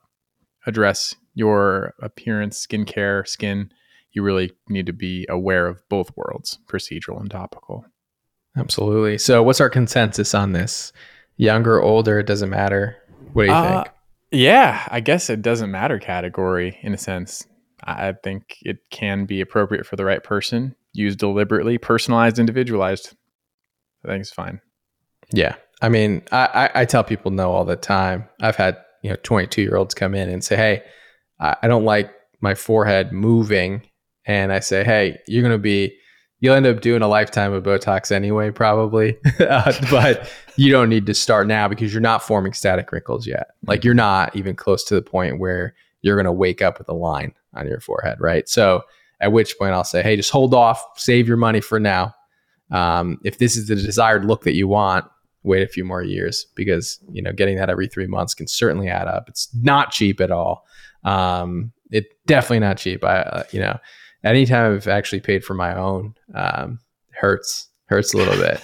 address 0.65 1.15
your 1.33 1.93
appearance, 2.01 2.65
skincare, 2.65 3.27
skin, 3.27 3.71
you 4.11 4.23
really 4.23 4.51
need 4.69 4.85
to 4.87 4.93
be 4.93 5.25
aware 5.29 5.67
of 5.67 5.87
both 5.89 6.11
worlds, 6.15 6.59
procedural 6.67 7.19
and 7.19 7.29
topical. 7.29 7.85
Absolutely. 8.57 9.17
So, 9.17 9.43
what's 9.43 9.61
our 9.61 9.69
consensus 9.69 10.33
on 10.33 10.53
this? 10.53 10.91
Younger, 11.37 11.81
older, 11.81 12.19
it 12.19 12.25
doesn't 12.25 12.49
matter. 12.49 12.97
What 13.33 13.43
do 13.43 13.49
you 13.49 13.53
uh, 13.53 13.83
think? 13.83 13.93
Yeah, 14.31 14.87
I 14.89 14.99
guess 14.99 15.29
it 15.29 15.41
doesn't 15.41 15.69
matter 15.69 15.99
category 15.99 16.77
in 16.81 16.93
a 16.93 16.97
sense. 16.97 17.45
I 17.83 18.13
think 18.23 18.57
it 18.61 18.77
can 18.89 19.25
be 19.25 19.41
appropriate 19.41 19.85
for 19.85 19.95
the 19.95 20.05
right 20.05 20.23
person, 20.23 20.75
used 20.93 21.19
deliberately, 21.19 21.77
personalized, 21.77 22.39
individualized. 22.39 23.15
I 24.03 24.09
think 24.09 24.21
it's 24.21 24.31
fine. 24.31 24.61
Yeah. 25.31 25.55
I 25.81 25.89
mean, 25.89 26.23
I, 26.31 26.69
I, 26.73 26.85
tell 26.85 27.03
people 27.03 27.31
no 27.31 27.51
all 27.51 27.65
the 27.65 27.75
time. 27.75 28.27
I've 28.41 28.55
had, 28.55 28.77
you 29.03 29.11
know, 29.11 29.17
22 29.21 29.61
year 29.61 29.75
olds 29.75 29.93
come 29.93 30.15
in 30.15 30.29
and 30.29 30.43
say, 30.43 30.55
Hey, 30.55 30.83
I 31.39 31.67
don't 31.67 31.85
like 31.85 32.11
my 32.41 32.55
forehead 32.55 33.11
moving. 33.11 33.83
And 34.25 34.51
I 34.51 34.59
say, 34.59 34.83
Hey, 34.83 35.19
you're 35.27 35.43
going 35.43 35.53
to 35.53 35.59
be, 35.59 35.95
you'll 36.39 36.55
end 36.55 36.65
up 36.65 36.81
doing 36.81 37.03
a 37.03 37.07
lifetime 37.07 37.53
of 37.53 37.63
Botox 37.63 38.11
anyway, 38.11 38.49
probably. 38.49 39.17
uh, 39.39 39.71
but 39.91 40.31
you 40.55 40.71
don't 40.71 40.89
need 40.89 41.05
to 41.05 41.13
start 41.13 41.45
now 41.45 41.67
because 41.67 41.93
you're 41.93 42.01
not 42.01 42.23
forming 42.23 42.53
static 42.53 42.91
wrinkles 42.91 43.27
yet. 43.27 43.49
Like 43.67 43.83
you're 43.83 43.93
not 43.93 44.35
even 44.35 44.55
close 44.55 44.83
to 44.85 44.95
the 44.95 45.01
point 45.03 45.39
where 45.39 45.75
you're 46.01 46.15
going 46.15 46.25
to 46.25 46.31
wake 46.31 46.61
up 46.61 46.79
with 46.79 46.89
a 46.89 46.93
line 46.93 47.33
on 47.57 47.67
your 47.67 47.79
forehead. 47.79 48.17
Right. 48.19 48.47
So 48.47 48.83
at 49.19 49.31
which 49.31 49.57
point 49.57 49.73
I'll 49.73 49.83
say, 49.83 50.03
Hey, 50.03 50.15
just 50.15 50.31
hold 50.31 50.53
off, 50.53 50.83
save 50.95 51.27
your 51.27 51.37
money 51.37 51.61
for 51.61 51.79
now. 51.79 52.13
Um, 52.71 53.19
if 53.23 53.37
this 53.37 53.55
is 53.57 53.67
the 53.67 53.75
desired 53.75 54.25
look 54.25 54.43
that 54.43 54.55
you 54.55 54.67
want, 54.67 55.05
wait 55.43 55.63
a 55.63 55.67
few 55.67 55.85
more 55.85 56.03
years 56.03 56.45
because 56.55 56.99
you 57.11 57.21
know 57.21 57.31
getting 57.31 57.57
that 57.57 57.69
every 57.69 57.87
three 57.87 58.07
months 58.07 58.33
can 58.33 58.47
certainly 58.47 58.89
add 58.89 59.07
up. 59.07 59.25
It's 59.27 59.49
not 59.61 59.91
cheap 59.91 60.19
at 60.19 60.31
all. 60.31 60.65
Um, 61.03 61.71
it 61.89 62.05
definitely 62.25 62.59
not 62.59 62.77
cheap. 62.77 63.03
I 63.03 63.21
uh, 63.21 63.43
you 63.51 63.61
know 63.61 63.79
anytime 64.23 64.75
I've 64.75 64.87
actually 64.87 65.21
paid 65.21 65.43
for 65.43 65.53
my 65.53 65.75
own 65.75 66.15
um, 66.35 66.79
hurts 67.11 67.69
hurts 67.85 68.13
a 68.13 68.17
little 68.17 68.35
bit. 68.35 68.61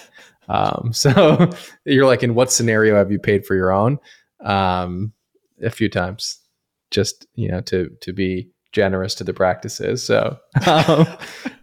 Um, 0.48 0.90
so 0.92 1.50
you're 1.84 2.06
like, 2.06 2.22
in 2.22 2.34
what 2.34 2.52
scenario 2.52 2.96
have 2.96 3.10
you 3.10 3.18
paid 3.18 3.46
for 3.46 3.54
your 3.54 3.72
own? 3.72 3.98
Um, 4.44 5.12
a 5.62 5.70
few 5.70 5.88
times, 5.88 6.40
just 6.90 7.26
you 7.34 7.48
know 7.48 7.60
to 7.62 7.90
to 8.02 8.12
be 8.12 8.50
generous 8.74 9.14
to 9.14 9.24
the 9.24 9.32
practices. 9.32 10.02
So, 10.02 10.38
um, 10.66 11.06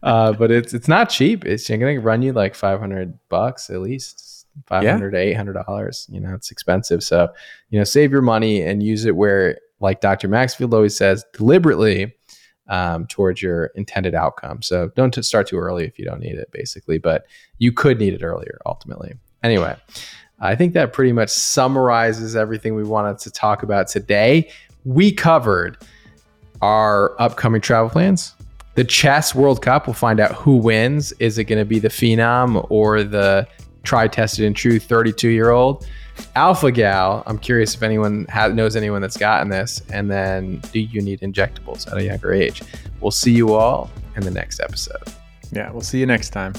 uh, 0.01 0.31
but 0.33 0.49
it's 0.49 0.73
it's 0.73 0.87
not 0.87 1.09
cheap. 1.09 1.45
It's 1.45 1.69
going 1.69 1.81
to 1.81 1.99
run 1.99 2.23
you 2.23 2.33
like 2.33 2.55
500 2.55 3.19
bucks 3.29 3.69
at 3.69 3.81
least 3.81 4.31
500 4.67 5.13
yeah. 5.13 5.19
to 5.19 5.25
800 5.29 5.53
dollars 5.53 6.07
you 6.11 6.19
know 6.19 6.33
it's 6.33 6.51
expensive 6.51 7.01
so 7.03 7.29
you 7.69 7.79
know 7.79 7.83
save 7.83 8.11
your 8.11 8.21
money 8.21 8.61
and 8.61 8.83
use 8.83 9.05
it 9.05 9.15
where 9.15 9.57
like 9.79 10.01
dr 10.01 10.27
maxfield 10.27 10.73
always 10.73 10.95
says 10.95 11.23
deliberately 11.33 12.13
um, 12.67 13.05
towards 13.07 13.41
your 13.41 13.67
intended 13.75 14.13
outcome 14.13 14.61
so 14.61 14.91
don't 14.95 15.15
start 15.23 15.47
too 15.47 15.57
early 15.57 15.85
if 15.85 15.97
you 15.97 16.05
don't 16.05 16.19
need 16.19 16.35
it 16.35 16.49
basically 16.51 16.97
but 16.97 17.25
you 17.57 17.71
could 17.71 17.97
need 17.97 18.13
it 18.13 18.23
earlier 18.23 18.59
ultimately 18.65 19.13
anyway 19.43 19.75
i 20.39 20.55
think 20.55 20.73
that 20.73 20.93
pretty 20.93 21.11
much 21.11 21.29
summarizes 21.29 22.35
everything 22.35 22.75
we 22.75 22.83
wanted 22.83 23.17
to 23.17 23.31
talk 23.31 23.63
about 23.63 23.87
today 23.87 24.49
we 24.83 25.11
covered 25.11 25.77
our 26.61 27.19
upcoming 27.21 27.61
travel 27.61 27.89
plans. 27.89 28.35
The 28.75 28.83
chess 28.83 29.35
world 29.35 29.61
cup 29.61 29.87
we'll 29.87 29.93
find 29.93 30.19
out 30.19 30.33
who 30.33 30.55
wins. 30.55 31.11
Is 31.13 31.37
it 31.37 31.45
going 31.45 31.59
to 31.59 31.65
be 31.65 31.79
the 31.79 31.89
phenom 31.89 32.65
or 32.69 33.03
the 33.03 33.47
try 33.83 34.07
tested 34.07 34.45
and 34.45 34.55
true 34.55 34.79
32 34.79 35.29
year 35.29 35.49
old 35.49 35.87
alpha 36.35 36.71
gal 36.71 37.23
i'm 37.25 37.39
curious 37.39 37.73
if 37.73 37.81
anyone 37.81 38.25
has, 38.29 38.53
knows 38.53 38.75
anyone 38.75 39.01
that's 39.01 39.17
gotten 39.17 39.49
this. 39.49 39.81
And 39.91 40.09
then 40.09 40.61
do 40.71 40.79
you 40.79 41.01
need 41.01 41.21
injectables 41.21 41.91
at 41.91 41.97
a 41.97 42.03
younger 42.03 42.31
age? 42.31 42.61
We'll 42.99 43.11
see 43.11 43.31
you 43.31 43.53
all 43.53 43.89
in 44.15 44.23
the 44.23 44.31
next 44.31 44.59
episode. 44.59 45.03
Yeah 45.51 45.71
we'll 45.71 45.81
see 45.81 45.99
you 45.99 46.05
next 46.05 46.29
time 46.29 46.53